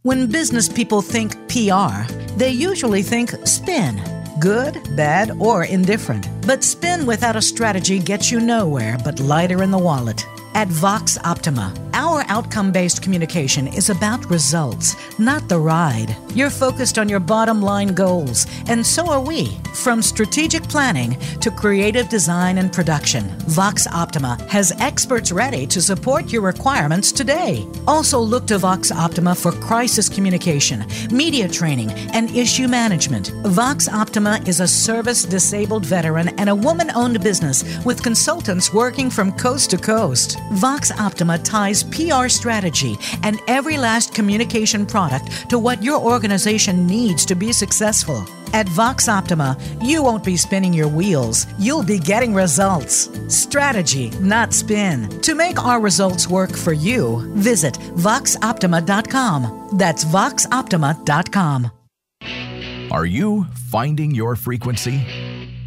[0.00, 4.02] When business people think PR, they usually think spin.
[4.40, 6.26] Good, bad, or indifferent.
[6.46, 10.24] But spin without a strategy gets you nowhere but lighter in the wallet.
[10.54, 16.14] At Vox Optima, our outcome based communication is about results, not the ride.
[16.34, 19.58] You're focused on your bottom line goals, and so are we.
[19.74, 26.30] From strategic planning to creative design and production, Vox Optima has experts ready to support
[26.30, 27.66] your requirements today.
[27.88, 33.28] Also, look to Vox Optima for crisis communication, media training, and issue management.
[33.46, 39.08] Vox Optima is a service disabled veteran and a woman owned business with consultants working
[39.08, 40.38] from coast to coast.
[40.52, 47.24] Vox Optima ties PR strategy and every last communication product to what your organization needs
[47.26, 48.24] to be successful.
[48.52, 53.08] At Vox Optima, you won't be spinning your wheels, you'll be getting results.
[53.28, 55.08] Strategy, not spin.
[55.22, 59.70] To make our results work for you, visit voxoptima.com.
[59.78, 61.70] That's voxoptima.com.
[62.90, 65.31] Are you finding your frequency?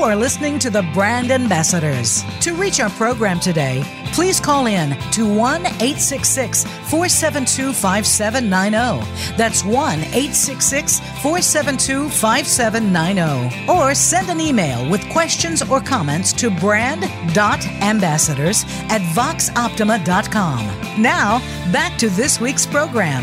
[0.00, 2.24] You are listening to the Brand Ambassadors.
[2.40, 3.82] To reach our program today,
[4.14, 9.36] please call in to 1 866 472 5790.
[9.36, 13.70] That's 1 866 472 5790.
[13.70, 21.02] Or send an email with questions or comments to brand.ambassadors at voxoptima.com.
[21.02, 23.22] Now, back to this week's program.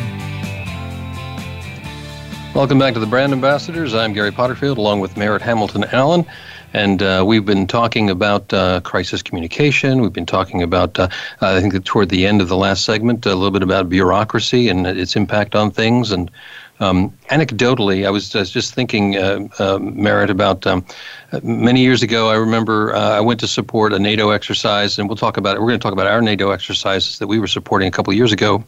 [2.54, 3.96] Welcome back to the Brand Ambassadors.
[3.96, 6.24] I'm Gary Potterfield along with Merritt Hamilton Allen.
[6.78, 10.00] And uh, we've been talking about uh, crisis communication.
[10.00, 11.10] We've been talking about, uh,
[11.42, 14.86] I think, toward the end of the last segment, a little bit about bureaucracy and
[14.86, 16.12] its impact on things.
[16.12, 16.30] And
[16.80, 20.86] um, anecdotally, I was, I was, just thinking, uh, uh, Merritt, about um,
[21.42, 22.30] many years ago.
[22.30, 25.62] I remember uh, I went to support a NATO exercise, and we'll talk about it.
[25.62, 28.18] We're going to talk about our NATO exercises that we were supporting a couple of
[28.18, 28.64] years ago.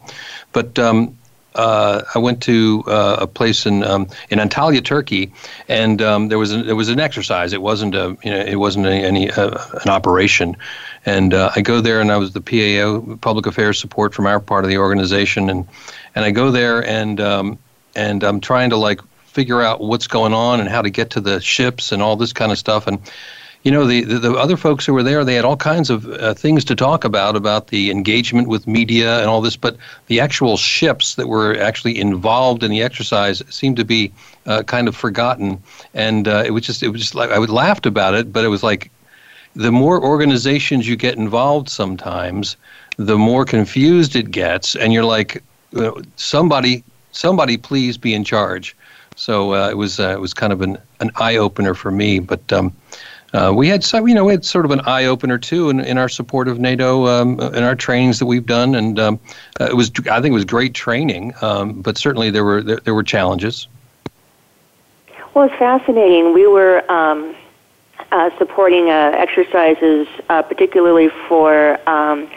[0.50, 1.16] But um,
[1.54, 5.32] uh, I went to uh, a place in um, in Antalya, Turkey,
[5.68, 7.52] and um, there was an, there was an exercise.
[7.52, 10.56] It wasn't a you know it wasn't a, any uh, an operation,
[11.06, 14.40] and uh, I go there and I was the PAO public affairs support from our
[14.40, 15.66] part of the organization, and
[16.14, 17.58] and I go there and um,
[17.96, 21.20] and I'm trying to like figure out what's going on and how to get to
[21.20, 22.86] the ships and all this kind of stuff.
[22.86, 22.98] And
[23.62, 26.08] you know, the, the, the, other folks who were there, they had all kinds of
[26.12, 30.18] uh, things to talk about, about the engagement with media and all this, but the
[30.18, 34.10] actual ships that were actually involved in the exercise seemed to be
[34.46, 35.62] uh, kind of forgotten.
[35.92, 38.46] And uh, it was just, it was just like, I would laughed about it, but
[38.46, 38.90] it was like
[39.54, 42.56] the more organizations you get involved sometimes,
[42.96, 44.74] the more confused it gets.
[44.74, 45.42] And you're like,
[46.16, 48.74] somebody, somebody please be in charge.
[49.16, 52.20] So uh, it was, uh, it was kind of an, an eye opener for me,
[52.20, 52.72] but, um,
[53.32, 55.80] uh, we had some, you know, we had sort of an eye opener too in,
[55.80, 59.20] in our support of NATO um, in our trainings that we've done, and um,
[59.60, 62.80] uh, it was I think it was great training, um, but certainly there were there,
[62.80, 63.68] there, were challenges.
[65.34, 66.34] Well, it's fascinating.
[66.34, 67.36] We were um,
[68.10, 71.78] uh, supporting uh, exercises, uh, particularly for.
[71.88, 72.28] Um,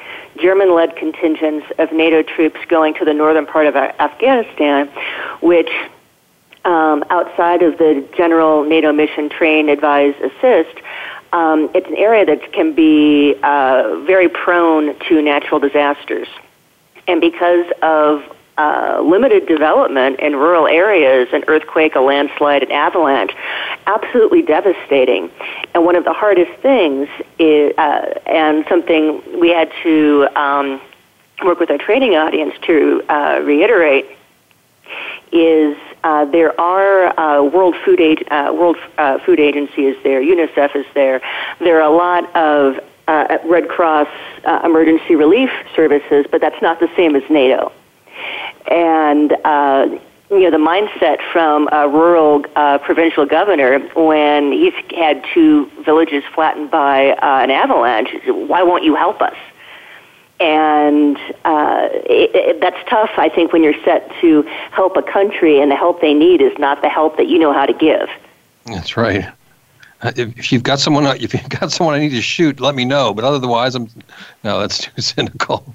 [0.42, 4.88] German-led contingents of NATO troops going to the northern part of Afghanistan,
[5.42, 5.70] which
[6.66, 10.78] um, outside of the general NATO mission train, advise, assist,
[11.34, 16.28] um, it's an area that can be uh, very prone to natural disasters.
[17.08, 18.24] And because of
[18.58, 23.32] uh, limited development in rural areas, an earthquake, a landslide, an avalanche,
[23.88, 25.32] absolutely devastating.
[25.74, 30.80] And one of the hardest things is, uh, and something we had to um,
[31.44, 34.06] work with our training audience to uh, reiterate,
[35.34, 40.22] is uh, there are uh, World Food Ag- uh, World uh, Food Agency is there,
[40.22, 41.22] UNICEF is there.
[41.60, 44.08] There are a lot of uh, Red Cross
[44.46, 47.72] uh, emergency relief services, but that's not the same as NATO.
[48.70, 49.88] And uh,
[50.30, 56.24] you know the mindset from a rural uh, provincial governor when he's had two villages
[56.34, 58.10] flattened by an avalanche.
[58.26, 59.36] Why won't you help us?
[60.40, 63.12] And uh, it, it, that's tough.
[63.18, 64.42] I think when you're set to
[64.72, 67.54] help a country, and the help they need is not the help that you know
[67.54, 68.10] how to give.
[68.66, 69.26] That's right.
[70.02, 72.86] Uh, if you've got someone, if you've got someone I need to shoot, let me
[72.86, 73.14] know.
[73.14, 73.88] But otherwise, I'm
[74.44, 75.74] no, that's too cynical.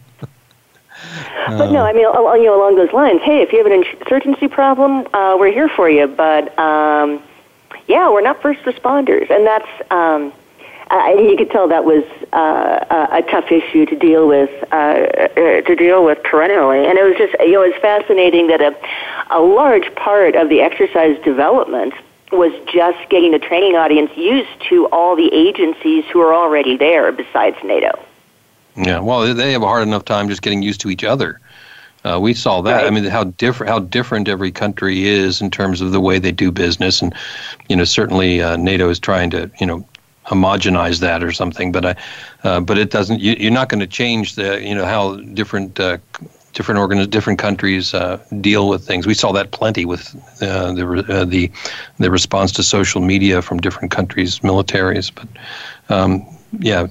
[1.47, 3.23] But no, I mean, you know, along those lines.
[3.23, 6.07] Hey, if you have an insurgency problem, uh, we're here for you.
[6.07, 7.23] But um,
[7.87, 10.33] yeah, we're not first responders, and that's um,
[10.91, 15.61] uh, you could tell that was uh, a tough issue to deal with uh, uh,
[15.63, 18.75] to deal with perennially, and it was just you know it was fascinating that a
[19.31, 21.93] a large part of the exercise development
[22.33, 27.11] was just getting the training audience used to all the agencies who are already there
[27.13, 27.99] besides NATO.
[28.77, 31.41] Yeah, well, they have a hard enough time just getting used to each other.
[32.05, 32.83] Uh, we saw that.
[32.83, 32.87] Right.
[32.87, 36.33] I mean, how different how different every country is in terms of the way they
[36.33, 37.13] do business, and
[37.69, 39.87] you know, certainly uh, NATO is trying to you know
[40.29, 41.73] homogenize that or something.
[41.73, 41.97] But I,
[42.45, 43.21] uh, but it doesn't.
[43.21, 45.79] You, are not going to change the you know how different.
[45.81, 45.99] Uh,
[46.55, 49.07] different organ, different countries uh, deal with things.
[49.07, 50.03] We saw that plenty with
[50.43, 51.53] uh, the uh, the
[51.99, 55.13] the response to social media from different countries' militaries.
[55.15, 55.29] But
[55.95, 56.27] um,
[56.59, 56.89] yeah,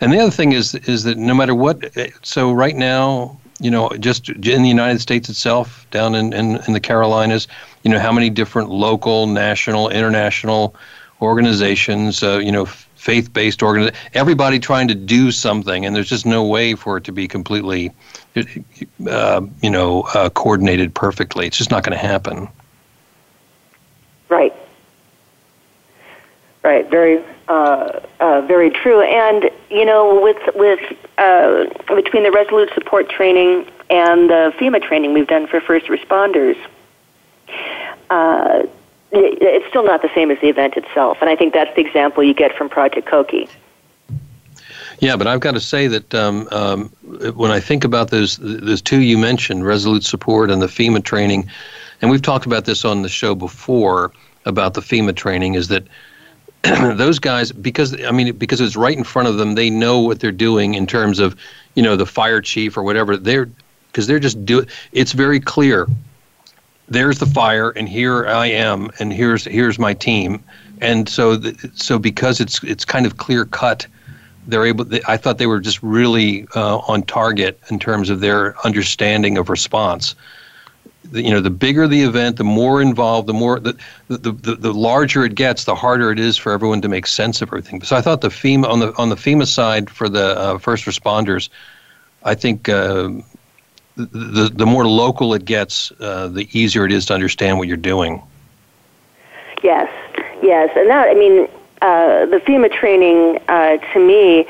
[0.00, 1.78] and the other thing is is that no matter what,
[2.22, 6.72] so right now you know, just in the United States itself, down in, in, in
[6.72, 7.48] the Carolinas,
[7.82, 10.74] you know, how many different local, national, international
[11.20, 16.44] organizations, uh, you know, faith-based organizations, everybody trying to do something, and there's just no
[16.44, 17.92] way for it to be completely,
[19.08, 21.46] uh, you know, uh, coordinated perfectly.
[21.46, 22.48] It's just not going to happen.
[24.28, 24.52] Right.
[26.62, 26.90] Right.
[26.90, 29.00] Very, uh, uh, very true.
[29.00, 30.80] And you know, with with
[31.16, 36.56] uh, between the Resolute support training and the FEMA training we've done for first responders,
[39.76, 41.18] still not the same as the event itself.
[41.20, 43.46] And I think that's the example you get from Project Coqui.
[45.00, 46.88] Yeah, but I've got to say that um, um,
[47.34, 51.50] when I think about those those two you mentioned, Resolute Support and the FEMA training,
[52.00, 54.12] and we've talked about this on the show before
[54.46, 55.86] about the FEMA training, is that
[56.96, 60.20] those guys because I mean because it's right in front of them, they know what
[60.20, 61.36] they're doing in terms of
[61.74, 63.50] you know the fire chief or whatever they're
[63.88, 65.86] because they're just do it's very clear
[66.88, 70.42] there's the fire and here I am and here's here's my team.
[70.80, 73.86] And so the, so because it's it's kind of clear cut
[74.46, 78.20] they're able they, I thought they were just really uh, on target in terms of
[78.20, 80.14] their understanding of response.
[81.04, 83.76] The, you know the bigger the event the more involved the more the,
[84.08, 87.42] the, the, the larger it gets the harder it is for everyone to make sense
[87.42, 87.82] of everything.
[87.82, 90.84] So I thought the FEMA on the on the FEMA side for the uh, first
[90.84, 91.48] responders
[92.26, 93.10] I think uh,
[93.96, 97.76] the, the more local it gets, uh, the easier it is to understand what you're
[97.76, 98.22] doing.
[99.62, 99.90] Yes,
[100.42, 101.48] yes, and that I mean,
[101.82, 104.46] uh, the FEMA training uh, to me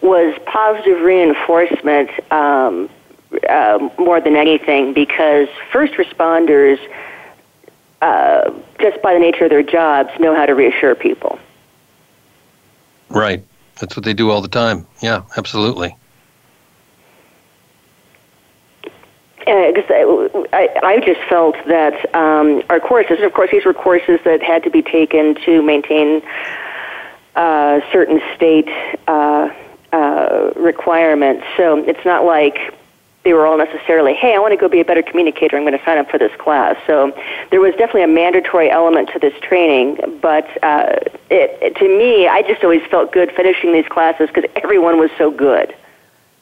[0.00, 2.88] was positive reinforcement um,
[3.48, 6.78] uh, more than anything because first responders,
[8.00, 11.38] uh, just by the nature of their jobs, know how to reassure people.
[13.08, 13.44] Right,
[13.80, 14.86] that's what they do all the time.
[15.02, 15.96] Yeah, absolutely.
[19.44, 19.84] Because
[20.52, 24.62] I, I just felt that um, our courses, of course, these were courses that had
[24.64, 26.22] to be taken to maintain
[27.36, 28.68] uh, certain state
[29.06, 29.50] uh,
[29.92, 31.44] uh, requirements.
[31.56, 32.58] So it's not like
[33.24, 35.56] they were all necessarily, hey, I want to go be a better communicator.
[35.56, 36.76] I'm going to sign up for this class.
[36.86, 37.12] So
[37.50, 40.18] there was definitely a mandatory element to this training.
[40.20, 44.50] But uh, it, it, to me, I just always felt good finishing these classes because
[44.56, 45.74] everyone was so good.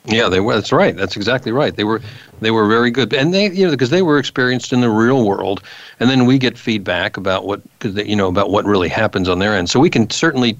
[0.04, 0.54] Yeah, they were.
[0.54, 0.96] That's right.
[0.96, 1.74] That's exactly right.
[1.74, 2.02] They were
[2.42, 5.26] they were very good, and they you know because they were experienced in the real
[5.26, 5.62] world,
[6.00, 9.54] and then we get feedback about what you know about what really happens on their
[9.54, 9.70] end.
[9.70, 10.58] So we can certainly,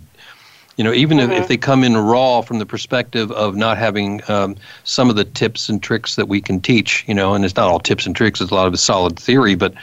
[0.77, 1.33] you know, even mm-hmm.
[1.33, 5.17] if, if they come in raw from the perspective of not having um, some of
[5.17, 8.07] the tips and tricks that we can teach, you know, and it's not all tips
[8.07, 8.41] and tricks.
[8.41, 9.75] It's a lot of solid theory, but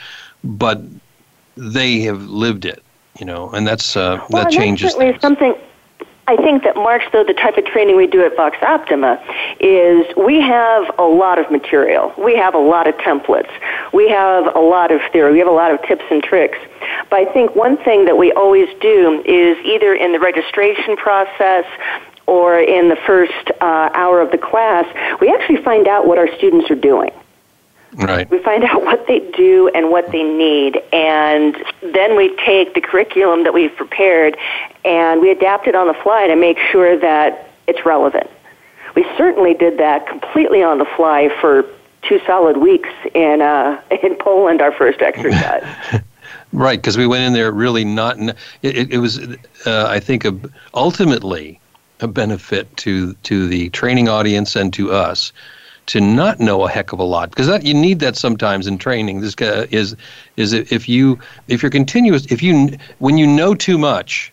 [0.42, 0.80] but
[1.56, 2.82] they have lived it,
[3.18, 4.92] you know, and that's uh, well, that changes.
[4.92, 5.54] Certainly something
[6.30, 9.20] I think that marks, though, the type of training we do at Vox Optima
[9.58, 12.14] is we have a lot of material.
[12.16, 13.50] We have a lot of templates.
[13.92, 15.32] We have a lot of theory.
[15.32, 16.56] We have a lot of tips and tricks.
[17.10, 21.64] But I think one thing that we always do is either in the registration process
[22.28, 24.86] or in the first uh, hour of the class,
[25.20, 27.10] we actually find out what our students are doing.
[27.94, 28.30] Right.
[28.30, 32.80] We find out what they do and what they need, and then we take the
[32.80, 34.36] curriculum that we've prepared
[34.84, 38.30] and we adapt it on the fly to make sure that it's relevant.
[38.94, 41.64] We certainly did that completely on the fly for
[42.02, 45.64] two solid weeks in uh, in Poland, our first exercise.
[46.52, 48.18] right, because we went in there really not.
[48.20, 49.18] it, it, it was,
[49.66, 50.38] uh, I think, a,
[50.74, 51.60] ultimately
[52.00, 55.32] a benefit to to the training audience and to us
[55.90, 58.78] to not know a heck of a lot because that you need that sometimes in
[58.78, 59.20] training.
[59.20, 59.96] This guy is
[60.36, 61.18] is if you
[61.48, 64.32] if you're continuous if you when you know too much,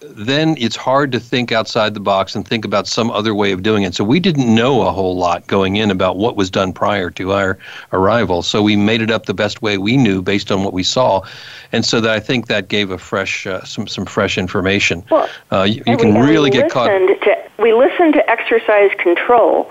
[0.00, 3.62] then it's hard to think outside the box and think about some other way of
[3.62, 3.94] doing it.
[3.94, 7.30] So we didn't know a whole lot going in about what was done prior to
[7.30, 7.56] our
[7.92, 8.42] arrival.
[8.42, 11.22] So we made it up the best way we knew based on what we saw,
[11.70, 15.04] and so that I think that gave a fresh uh, some some fresh information.
[15.08, 16.88] Well, uh, you, you can really get caught.
[16.88, 19.70] To, we listened to exercise control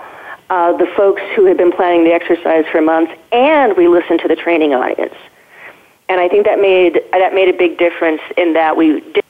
[0.50, 4.28] uh, the folks who had been planning the exercise for months, and we listened to
[4.28, 5.14] the training audience.
[6.08, 9.24] And I think that made that made a big difference in that we did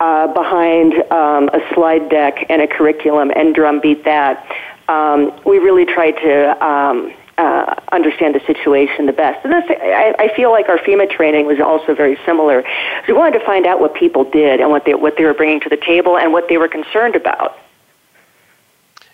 [0.00, 4.46] uh, behind um, a slide deck and a curriculum and drumbeat that.
[4.88, 9.44] Um, we really tried to um, uh, understand the situation the best.
[9.44, 12.64] And I, I feel like our FEMA training was also very similar.
[13.06, 15.60] We wanted to find out what people did and what they what they were bringing
[15.60, 17.56] to the table and what they were concerned about.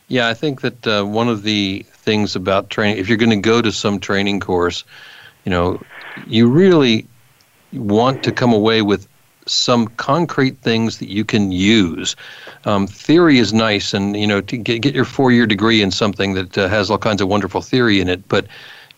[0.09, 3.37] Yeah, I think that uh, one of the things about training, if you're going to
[3.37, 4.85] go to some training course,
[5.45, 5.81] you know,
[6.27, 7.07] you really
[7.73, 9.09] want to come away with
[9.47, 12.17] some concrete things that you can use.
[12.65, 16.35] Um, theory is nice, and you know, to get, get your four-year degree in something
[16.35, 18.47] that uh, has all kinds of wonderful theory in it, but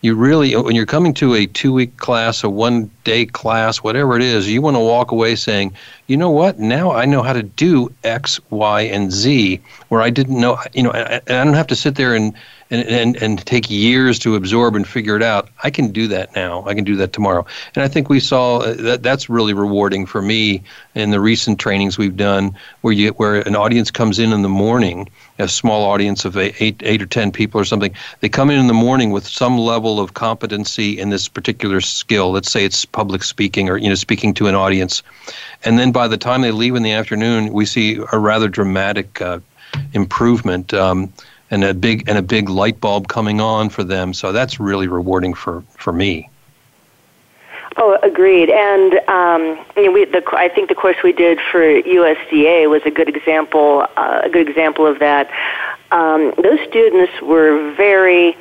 [0.01, 4.15] you really when you're coming to a two week class a one day class whatever
[4.15, 5.73] it is you want to walk away saying
[6.07, 6.57] you know what?
[6.57, 10.83] Now i know how to do x y and z where i didn't know you
[10.83, 12.33] know i, I don't have to sit there and
[12.71, 15.49] and, and, and take years to absorb and figure it out.
[15.63, 16.63] I can do that now.
[16.65, 17.45] I can do that tomorrow.
[17.75, 20.61] And I think we saw uh, that that's really rewarding for me
[20.93, 24.49] in the recent trainings we've done where you where an audience comes in in the
[24.49, 25.09] morning,
[25.39, 27.93] a small audience of eight, or 10 people or something.
[28.19, 32.31] They come in in the morning with some level of competency in this particular skill.
[32.31, 35.01] Let's say it's public speaking or, you know, speaking to an audience.
[35.65, 39.21] And then by the time they leave in the afternoon, we see a rather dramatic
[39.21, 39.39] uh,
[39.93, 40.73] improvement.
[40.73, 41.11] Um,
[41.51, 44.13] and a big and a big light bulb coming on for them.
[44.13, 46.29] So that's really rewarding for for me.
[47.77, 48.49] Oh, agreed.
[48.49, 52.81] And um, you know, we, the, I think the course we did for USDA was
[52.85, 53.87] a good example.
[53.95, 55.29] Uh, a good example of that.
[55.91, 58.37] Um, those students were very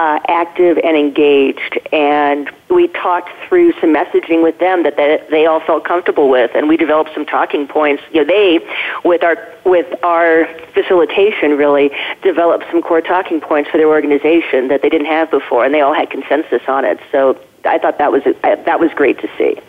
[0.00, 5.44] uh, active and engaged, and we talked through some messaging with them that they, they
[5.44, 8.02] all felt comfortable with, and we developed some talking points.
[8.10, 8.66] You know, they,
[9.04, 9.36] with our
[9.66, 11.90] with our facilitation, really
[12.22, 15.82] developed some core talking points for their organization that they didn't have before, and they
[15.82, 16.98] all had consensus on it.
[17.12, 19.60] So I thought that was that was great to see.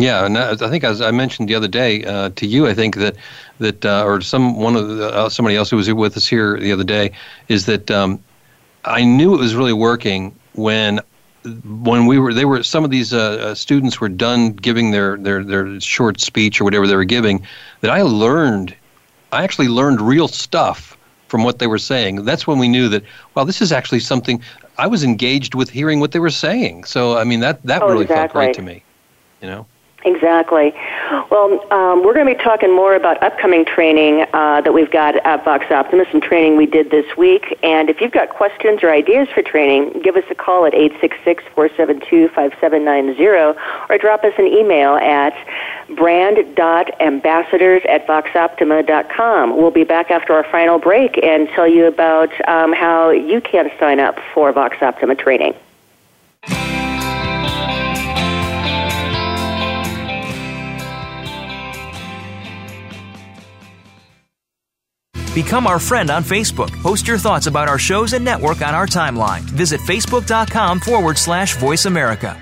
[0.00, 2.96] Yeah, and I think as I mentioned the other day uh, to you, I think
[2.96, 3.14] that
[3.60, 6.58] that uh, or some one of the, uh, somebody else who was with us here
[6.58, 7.12] the other day
[7.46, 8.20] is that um,
[8.88, 11.00] I knew it was really working when
[11.64, 15.16] when we were they were some of these uh, uh, students were done giving their,
[15.16, 17.46] their their short speech or whatever they were giving
[17.80, 18.74] that I learned
[19.32, 20.96] I actually learned real stuff
[21.28, 22.24] from what they were saying.
[22.24, 24.42] That's when we knew that well this is actually something
[24.78, 26.84] I was engaged with hearing what they were saying.
[26.84, 28.24] So I mean that that oh, really exactly.
[28.24, 28.82] felt great to me.
[29.40, 29.66] You know.
[30.04, 30.72] Exactly.
[31.28, 35.16] Well, um, we're going to be talking more about upcoming training uh, that we've got
[35.26, 37.58] at Vox some training we did this week.
[37.64, 43.56] And if you've got questions or ideas for training, give us a call at 866-472-5790
[43.90, 45.34] or drop us an email at
[45.96, 49.56] brand.ambassadors at voxoptima.com.
[49.56, 53.68] We'll be back after our final break and tell you about um, how you can
[53.80, 55.54] sign up for Vox Optima training.
[65.44, 66.72] Become our friend on Facebook.
[66.82, 69.42] Post your thoughts about our shows and network on our timeline.
[69.42, 72.36] Visit facebook.com forward slash voice America.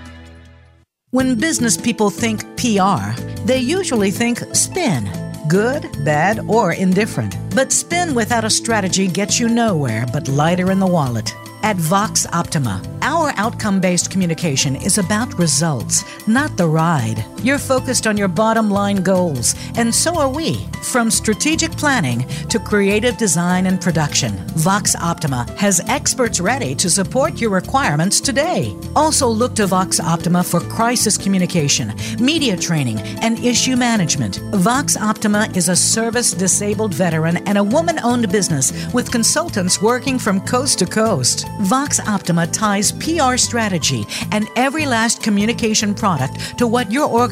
[1.11, 3.13] When business people think PR,
[3.45, 5.11] they usually think spin.
[5.47, 7.37] Good, bad, or indifferent.
[7.55, 11.35] But spin without a strategy gets you nowhere but lighter in the wallet.
[11.63, 17.27] At Vox Optima, our outcome based communication is about results, not the ride.
[17.43, 20.67] You're focused on your bottom line goals, and so are we.
[20.83, 27.41] From strategic planning to creative design and production, Vox Optima has experts ready to support
[27.41, 28.75] your requirements today.
[28.97, 34.39] Also, look to Vox Optima for crisis communication, media training, and issue management.
[34.55, 40.19] Vox Optima is a service disabled veteran and a woman owned business with consultants working
[40.19, 41.47] from coast to coast.
[41.61, 47.26] Vox Optima ties PR strategy and every last communication product to what your organization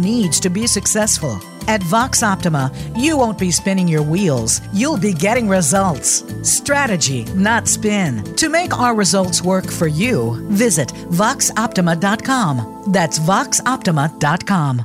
[0.00, 1.40] needs to be successful.
[1.68, 6.24] At Vox Optima, you won't be spinning your wheels, you'll be getting results.
[6.42, 8.24] Strategy, not spin.
[8.36, 12.84] To make our results work for you, visit voxoptima.com.
[12.88, 14.84] That's voxoptima.com.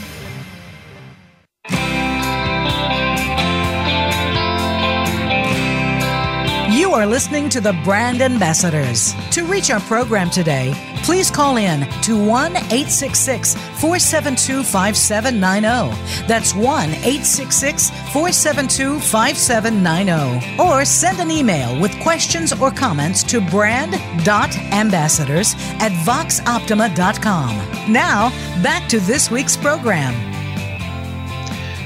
[6.91, 9.13] You are listening to the Brand Ambassadors.
[9.31, 10.73] To reach our program today,
[11.03, 16.27] please call in to 1 866 472 5790.
[16.27, 20.61] That's 1 866 472 5790.
[20.61, 27.55] Or send an email with questions or comments to brand.ambassadors at voxoptima.com.
[27.89, 28.31] Now,
[28.61, 30.13] back to this week's program.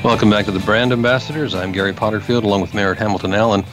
[0.03, 1.53] Welcome back to the Brand Ambassadors.
[1.53, 3.64] I'm Gary Potterfield along with Merritt Hamilton Allen.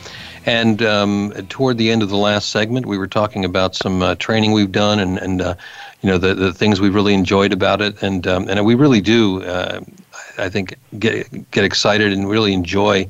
[0.45, 4.15] And um, toward the end of the last segment, we were talking about some uh,
[4.17, 5.55] training we've done and, and uh,
[6.01, 8.03] you know, the, the things we've really enjoyed about it.
[8.03, 9.81] And, um, and we really do, uh,
[10.39, 13.09] I think, get, get excited and really enjoy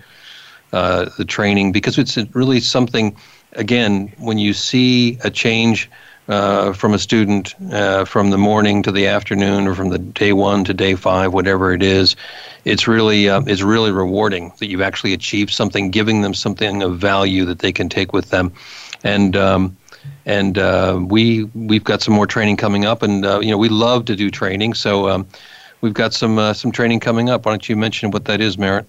[0.72, 3.16] uh, the training because it's really something,
[3.52, 5.90] again, when you see a change
[6.28, 10.32] uh, from a student uh, from the morning to the afternoon or from the day
[10.32, 12.16] one to day five, whatever it is,
[12.64, 16.98] it's really uh, it's really rewarding that you've actually achieved something, giving them something of
[16.98, 18.52] value that they can take with them,
[19.02, 19.36] and.
[19.36, 19.76] Um,
[20.26, 23.68] and uh, we we've got some more training coming up, and uh, you know we
[23.68, 25.26] love to do training, so um,
[25.80, 27.44] we've got some uh, some training coming up.
[27.46, 28.86] Why don't you mention what that is, Merritt?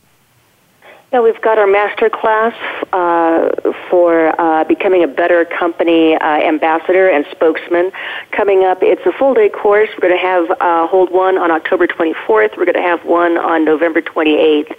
[1.14, 2.56] Yeah, we've got our master class
[2.92, 7.92] uh, for uh, becoming a better company uh, ambassador and spokesman
[8.32, 8.80] coming up.
[8.82, 9.90] It's a full day course.
[9.94, 12.58] We're going to have uh, hold one on October 24th.
[12.58, 14.76] We're going to have one on November 28th.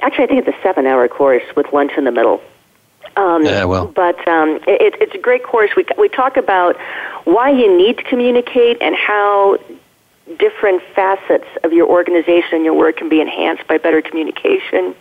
[0.00, 2.40] Actually, I think it's a seven hour course with lunch in the middle.
[3.18, 3.86] Um, yeah, well.
[3.86, 5.72] But um, it, it's a great course.
[5.76, 6.80] We, we talk about
[7.24, 9.58] why you need to communicate and how
[10.38, 14.94] different facets of your organization and your work can be enhanced by better communication.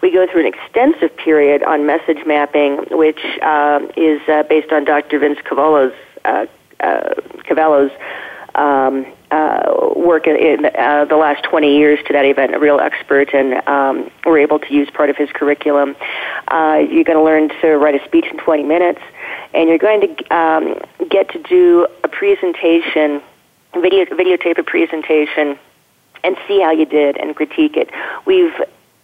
[0.00, 4.84] We go through an extensive period on message mapping, which uh, is uh, based on
[4.84, 5.18] Dr.
[5.18, 6.46] Vince Covello's, uh,
[6.80, 7.14] uh,
[7.46, 7.92] Covello's
[8.54, 12.80] um, uh, work in, in uh, the last 20 years to that event, a real
[12.80, 15.94] expert, and um, we're able to use part of his curriculum.
[16.50, 19.00] You're going to learn to write a speech in 20 minutes,
[19.52, 23.22] and you're going to um, get to do a presentation
[23.74, 25.58] video videotape a presentation
[26.22, 27.90] and see how you did and critique it.
[28.26, 28.52] We've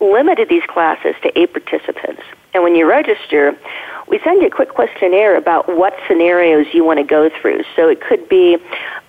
[0.00, 2.22] limited these classes to eight participants.
[2.52, 3.56] And when you register,
[4.08, 7.64] we send you a quick questionnaire about what scenarios you want to go through.
[7.74, 8.58] So it could be uh,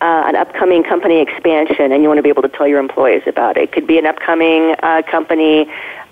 [0.02, 3.58] an upcoming company expansion, and you want to be able to tell your employees about
[3.58, 3.64] it.
[3.64, 5.70] It could be an upcoming uh, company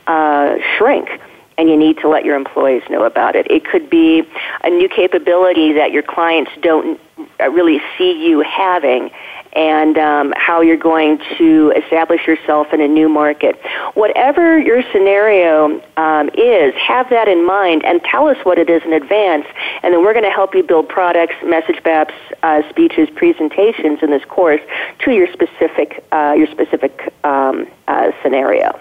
[0.07, 1.09] uh, shrink
[1.57, 3.49] and you need to let your employees know about it.
[3.49, 4.23] It could be
[4.63, 6.99] a new capability that your clients don't
[7.39, 9.09] really see you having
[9.55, 13.55] and um, how you're going to establish yourself in a new market.
[13.93, 18.83] Whatever your scenario um, is, have that in mind and tell us what it is
[18.83, 19.45] in advance,
[19.81, 24.09] and then we're going to help you build products, message maps, uh, speeches, presentations in
[24.09, 24.61] this course
[24.99, 28.77] to your specific uh, your specific um, uh, scenario.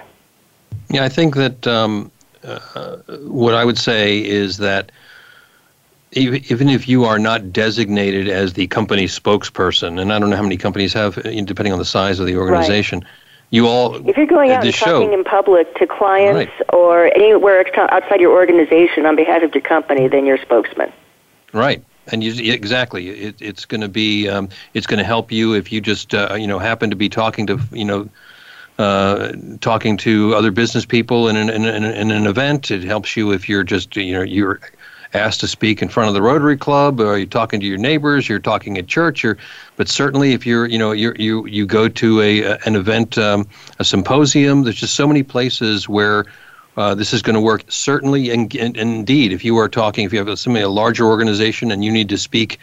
[0.90, 2.10] Yeah, I think that um,
[2.42, 4.92] uh, what I would say is that
[6.16, 10.42] even if you are not designated as the company spokesperson, and I don't know how
[10.42, 13.08] many companies have, uh, depending on the size of the organization, right.
[13.50, 14.08] you all.
[14.08, 16.68] If you're going out and show, talking in public to clients right.
[16.72, 20.92] or anywhere outside your organization on behalf of your company, then you're a spokesman.
[21.52, 21.84] Right.
[22.08, 25.72] And you, exactly, it, it's going to be, um, it's going to help you if
[25.72, 28.08] you just, uh, you know, happen to be talking to, you know,
[28.78, 32.70] uh, talking to other business people in an, in, an, in an event.
[32.70, 34.60] It helps you if you're just, you know, you're
[35.14, 38.28] asked to speak in front of the Rotary Club, or you're talking to your neighbors,
[38.28, 39.38] you're talking at church, or,
[39.76, 43.46] but certainly if you're, you know, you you you go to a an event, um,
[43.78, 44.64] a symposium.
[44.64, 46.24] There's just so many places where.
[46.76, 50.12] Uh, this is going to work certainly and, and, indeed if you are talking if
[50.12, 52.58] you have a, somebody a larger organization and you need to speak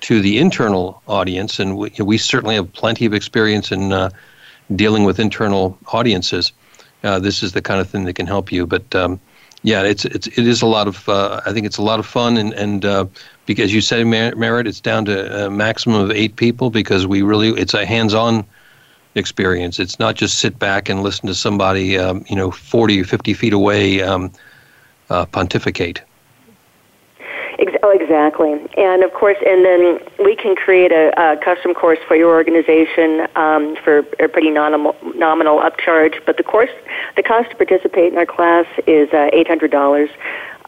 [0.00, 4.10] to the internal audience and we, we certainly have plenty of experience in uh,
[4.74, 6.52] dealing with internal audiences,
[7.02, 8.66] uh, this is the kind of thing that can help you.
[8.66, 9.20] But um,
[9.64, 12.04] yeah, it's it's it is a lot of uh, I think it's a lot of
[12.04, 13.06] fun and and uh,
[13.46, 17.48] because you said Merritt, it's down to a maximum of eight people because we really
[17.48, 18.44] it's a hands-on
[19.14, 19.80] experience.
[19.80, 23.32] It's not just sit back and listen to somebody um, you know 40 or 50
[23.32, 24.30] feet away um,
[25.08, 26.02] uh, pontificate.
[27.82, 28.52] Oh, exactly.
[28.76, 33.26] And of course, and then we can create a, a custom course for your organization
[33.36, 36.24] um, for a pretty nominal, nominal upcharge.
[36.26, 36.70] But the course,
[37.16, 40.10] the cost to participate in our class is uh, $800.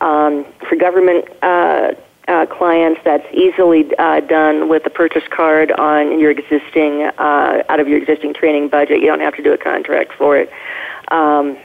[0.01, 1.93] Um, for government uh,
[2.29, 7.81] uh, clients, that's easily uh, done with a purchase card on your existing, uh, out
[7.81, 9.01] of your existing training budget.
[9.01, 10.51] You don't have to do a contract for it.
[11.09, 11.57] Um,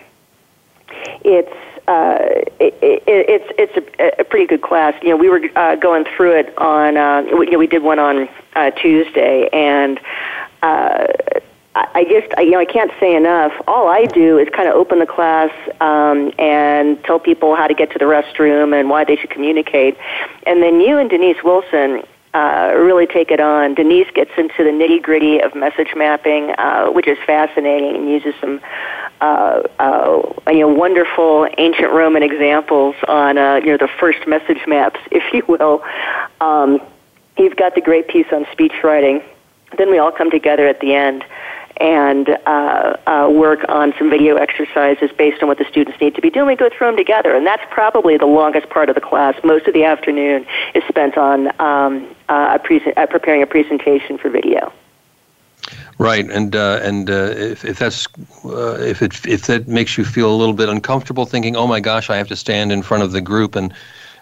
[1.23, 2.17] it's uh,
[2.59, 4.93] it, it, it's it's a, a pretty good class.
[5.01, 6.97] You know, we were uh, going through it on.
[6.97, 9.99] Uh, we, you know, we did one on uh, Tuesday, and
[10.61, 11.07] uh,
[11.73, 13.53] I just, I, you know, I can't say enough.
[13.65, 17.73] All I do is kind of open the class um, and tell people how to
[17.73, 19.97] get to the restroom and why they should communicate.
[20.45, 22.03] And then you and Denise Wilson
[22.33, 23.73] uh, really take it on.
[23.75, 28.33] Denise gets into the nitty gritty of message mapping, uh, which is fascinating, and uses
[28.41, 28.59] some
[29.21, 34.59] uh, uh, you know wonderful ancient Roman examples on uh, you know the first message
[34.67, 35.83] maps, if you will.
[36.41, 36.81] Um,
[37.37, 39.21] you've got the great piece on speech writing.
[39.77, 41.23] Then we all come together at the end
[41.77, 46.21] and uh, uh, work on some video exercises based on what the students need to
[46.21, 46.47] be doing.
[46.47, 49.35] We go through them together, and that's probably the longest part of the class.
[49.43, 50.45] Most of the afternoon
[50.75, 54.71] is spent on um, uh, a pre- uh, preparing a presentation for video.
[56.01, 58.07] Right, and uh, and uh, if, if that's
[58.43, 61.79] uh, if it if that makes you feel a little bit uncomfortable, thinking, oh my
[61.79, 63.71] gosh, I have to stand in front of the group and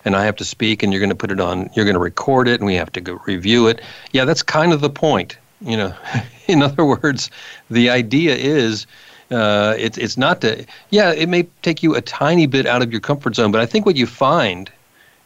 [0.03, 2.01] and I have to speak, and you're going to put it on, you're going to
[2.01, 3.79] record it, and we have to go review it.
[4.11, 5.37] Yeah, that's kind of the point.
[5.61, 5.95] You know,
[6.47, 7.31] in other words,
[7.69, 8.85] the idea is
[9.31, 12.91] uh, it's it's not to yeah it may take you a tiny bit out of
[12.91, 14.69] your comfort zone, but I think what you find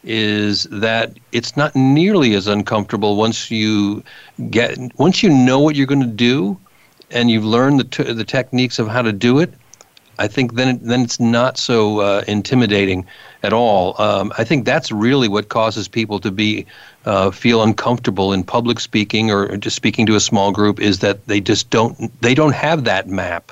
[0.03, 4.03] is that it's not nearly as uncomfortable once you
[4.49, 6.57] get once you know what you're going to do
[7.11, 9.53] and you've learned the t- the techniques of how to do it.
[10.19, 13.05] I think then then it's not so uh, intimidating
[13.41, 13.99] at all.
[13.99, 16.65] Um, I think that's really what causes people to be
[17.05, 21.25] uh, feel uncomfortable in public speaking or just speaking to a small group is that
[21.27, 23.51] they just don't they don't have that map.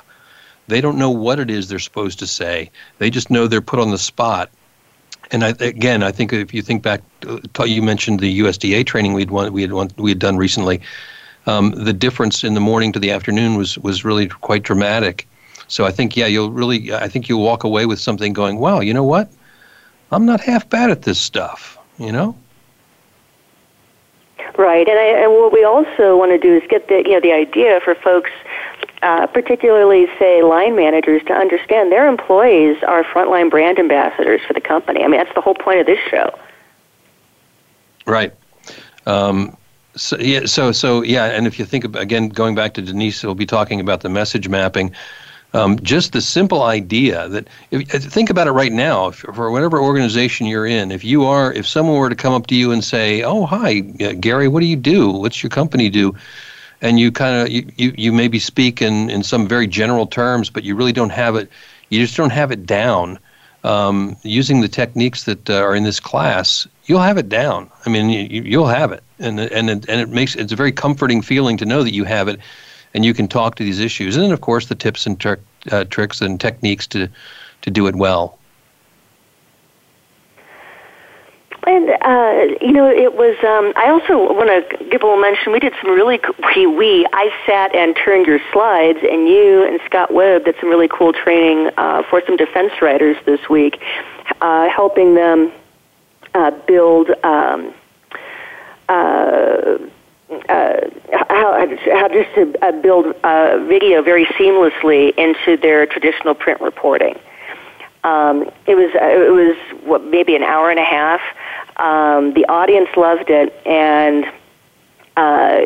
[0.68, 2.70] They don't know what it is they're supposed to say.
[2.98, 4.50] They just know they're put on the spot.
[5.32, 7.00] And I, again, I think if you think back,
[7.64, 10.80] you mentioned the USDA training we'd we had we had done recently.
[11.46, 15.26] Um, the difference in the morning to the afternoon was was really quite dramatic.
[15.68, 18.80] So I think yeah, you'll really I think you'll walk away with something going, wow,
[18.80, 19.32] you know what?
[20.12, 21.78] I'm not half bad at this stuff.
[21.98, 22.36] You know.
[24.58, 27.20] Right, and, I, and what we also want to do is get the you know
[27.20, 28.30] the idea for folks,
[29.02, 34.60] uh, particularly say line managers, to understand their employees are frontline brand ambassadors for the
[34.60, 35.02] company.
[35.02, 36.38] I mean, that's the whole point of this show.
[38.06, 38.32] Right.
[39.06, 39.56] Um,
[39.94, 43.22] so yeah, so so yeah, and if you think about, again, going back to Denise,
[43.22, 44.94] we'll be talking about the message mapping.
[45.54, 49.82] Um, just the simple idea that if, think about it right now if, for whatever
[49.82, 52.82] organization you're in if you are if someone were to come up to you and
[52.82, 56.14] say oh hi gary what do you do what's your company do
[56.82, 60.50] and you kind of you, you, you maybe speak in, in some very general terms
[60.50, 61.48] but you really don't have it
[61.88, 63.18] you just don't have it down
[63.64, 67.90] um, using the techniques that uh, are in this class you'll have it down i
[67.90, 71.56] mean you, you'll have it and and and it makes it's a very comforting feeling
[71.56, 72.38] to know that you have it
[72.94, 74.16] and you can talk to these issues.
[74.16, 77.08] And then, of course, the tips and ter- uh, tricks and techniques to,
[77.62, 78.38] to do it well.
[81.64, 83.36] And uh, you know, it was.
[83.44, 85.52] Um, I also want to give a little mention.
[85.52, 86.18] We did some really.
[86.56, 90.68] We, we I sat and turned your slides, and you and Scott Webb did some
[90.68, 93.80] really cool training uh, for some defense writers this week,
[94.40, 95.52] uh, helping them
[96.34, 97.10] uh, build.
[97.22, 97.74] Um,
[98.88, 99.78] uh,
[100.48, 100.80] uh,
[101.28, 107.18] how, how just to uh, build uh, video very seamlessly into their traditional print reporting.
[108.04, 111.20] Um, it was uh, it was what maybe an hour and a half.
[111.82, 114.24] Um, the audience loved it, and
[115.16, 115.60] uh,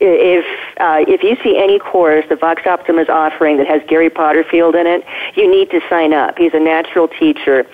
[0.00, 0.44] if
[0.78, 4.74] uh, if you see any course that Vox Optima is offering that has Gary Potterfield
[4.74, 5.04] in it,
[5.36, 6.36] you need to sign up.
[6.36, 7.66] He's a natural teacher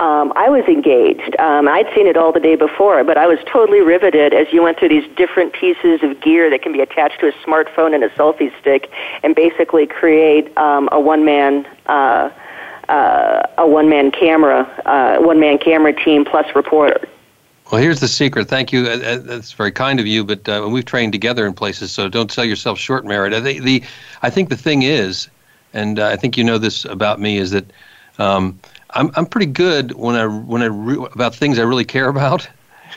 [0.00, 1.38] um, I was engaged.
[1.38, 4.62] Um, I'd seen it all the day before, but I was totally riveted as you
[4.62, 8.02] went through these different pieces of gear that can be attached to a smartphone and
[8.02, 8.90] a selfie stick,
[9.22, 11.66] and basically create um, a one man.
[11.86, 12.30] Uh,
[12.88, 17.06] uh, a one-man camera, uh, one-man camera team plus reporter.
[17.70, 18.48] Well, here's the secret.
[18.48, 18.86] Thank you.
[18.86, 22.08] Uh, uh, that's very kind of you, but uh, we've trained together in places, so
[22.08, 23.44] don't sell yourself short, Merritt.
[23.44, 23.84] The, the,
[24.22, 25.28] I think the thing is,
[25.72, 27.72] and I think you know this about me, is that
[28.18, 28.58] um,
[28.90, 32.48] I'm I'm pretty good when I when I re- about things I really care about.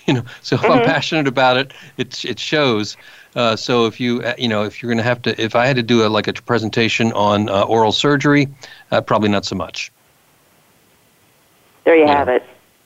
[0.08, 0.72] You know, so if mm-hmm.
[0.72, 2.98] I'm passionate about it, it it shows.
[3.36, 5.68] Uh, so if you uh, you know if you're going to have to if I
[5.68, 8.48] had to do a like a presentation on uh, oral surgery,
[8.92, 9.92] uh, probably not so much.
[11.86, 12.18] There you yeah.
[12.18, 12.44] have it.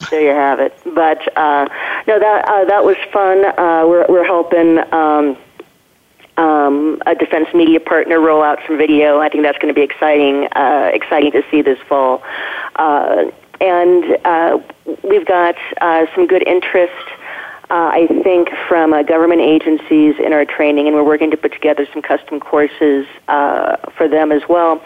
[0.09, 0.77] There you have it.
[0.85, 1.67] But uh,
[2.07, 3.41] no, that uh, that was fun.
[3.89, 4.79] we're we're helping.
[4.93, 5.37] Um,
[6.37, 9.19] um, a defense media partner roll out some video.
[9.19, 12.23] I think that's going to be exciting, uh, exciting to see this fall.
[12.75, 14.59] Uh, and uh,
[15.03, 16.93] we've got uh, some good interest,
[17.71, 21.53] uh, I think, from uh, government agencies in our training, and we're working to put
[21.53, 24.83] together some custom courses for them as well.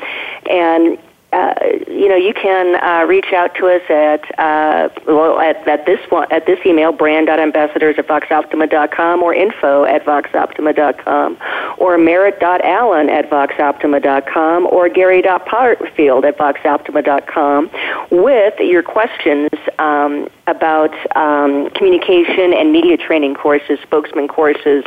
[0.50, 0.98] And
[1.34, 1.54] uh,
[1.88, 6.00] you know, you can uh, reach out to us at uh, well at, at this
[6.10, 11.38] one at this email brand.ambassadors at voxoptima.com or info at voxoptima.com
[11.78, 17.72] or merritt.allen at voxoptima.com or gary.potterfield at voxoptima.com
[18.12, 24.84] with your questions um, about um, communication and media training courses, spokesman courses,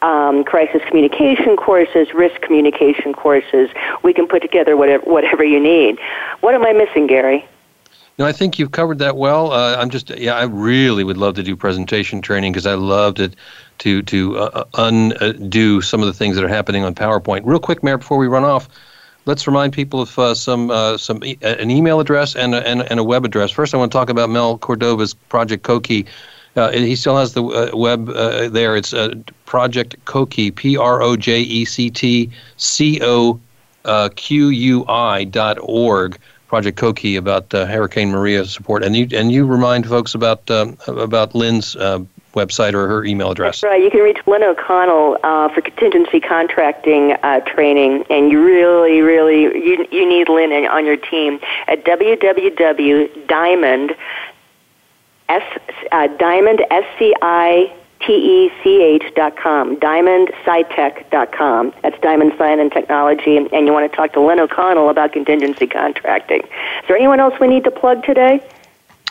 [0.00, 3.68] um, crisis communication courses, risk communication courses.
[4.02, 5.73] We can put together whatever, whatever you need.
[6.40, 7.46] What am I missing, Gary?
[8.18, 9.52] No, I think you've covered that well.
[9.52, 13.14] Uh, I'm just, yeah, I really would love to do presentation training because I love
[13.16, 13.30] to
[13.78, 17.42] to to uh, uh, undo some of the things that are happening on PowerPoint.
[17.44, 18.68] Real quick, Mayor, before we run off,
[19.24, 22.82] let's remind people of uh, some uh, some e- an email address and a, and,
[22.82, 23.50] and, a web address.
[23.50, 26.06] First, I want to talk about Mel Cordova's Project Coqui.
[26.54, 28.76] Uh, he still has the uh, web uh, there.
[28.76, 29.14] It's uh,
[29.44, 33.40] Project Coqui, P R O J E C T C O
[34.16, 36.18] Q U I dot org.
[36.46, 41.34] Project Coqui about Hurricane Maria support, and you and you remind folks about um, about
[41.34, 41.74] Lynn's
[42.34, 43.60] website or her email address.
[43.60, 43.82] That's right.
[43.82, 49.42] You can reach Lynn O'Connell uh, for contingency contracting uh, training, and you really, really
[49.42, 52.36] you, you need Lynn on your team at www.diamond
[55.28, 55.58] S
[55.92, 56.84] uh, Diamond S
[58.00, 61.72] C I T E C H dot com, diamondscitech dot com.
[61.82, 65.66] That's Diamond Sign and Technology, and you want to talk to Lynn O'Connell about contingency
[65.66, 66.40] contracting.
[66.40, 68.46] Is there anyone else we need to plug today?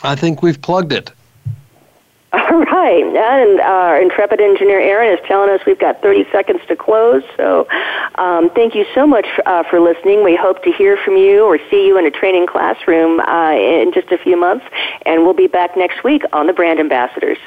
[0.02, 1.10] I think we've plugged it.
[2.32, 6.74] All right, and our intrepid engineer Aaron is telling us we've got 30 seconds to
[6.74, 7.22] close.
[7.36, 7.68] So,
[8.16, 10.24] um, thank you so much uh, for listening.
[10.24, 13.92] We hope to hear from you or see you in a training classroom uh, in
[13.92, 14.66] just a few months,
[15.06, 17.38] and we'll be back next week on the Brand Ambassadors.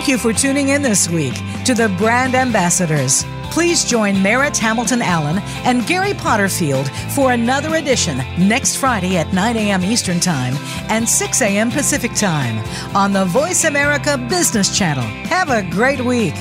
[0.00, 1.34] Thank you for tuning in this week
[1.66, 3.22] to the Brand Ambassadors.
[3.50, 9.58] Please join Merritt Hamilton Allen and Gary Potterfield for another edition next Friday at 9
[9.58, 9.84] a.m.
[9.84, 10.54] Eastern Time
[10.88, 11.70] and 6 a.m.
[11.70, 12.64] Pacific Time
[12.96, 15.04] on the Voice America Business Channel.
[15.28, 16.32] Have a great week.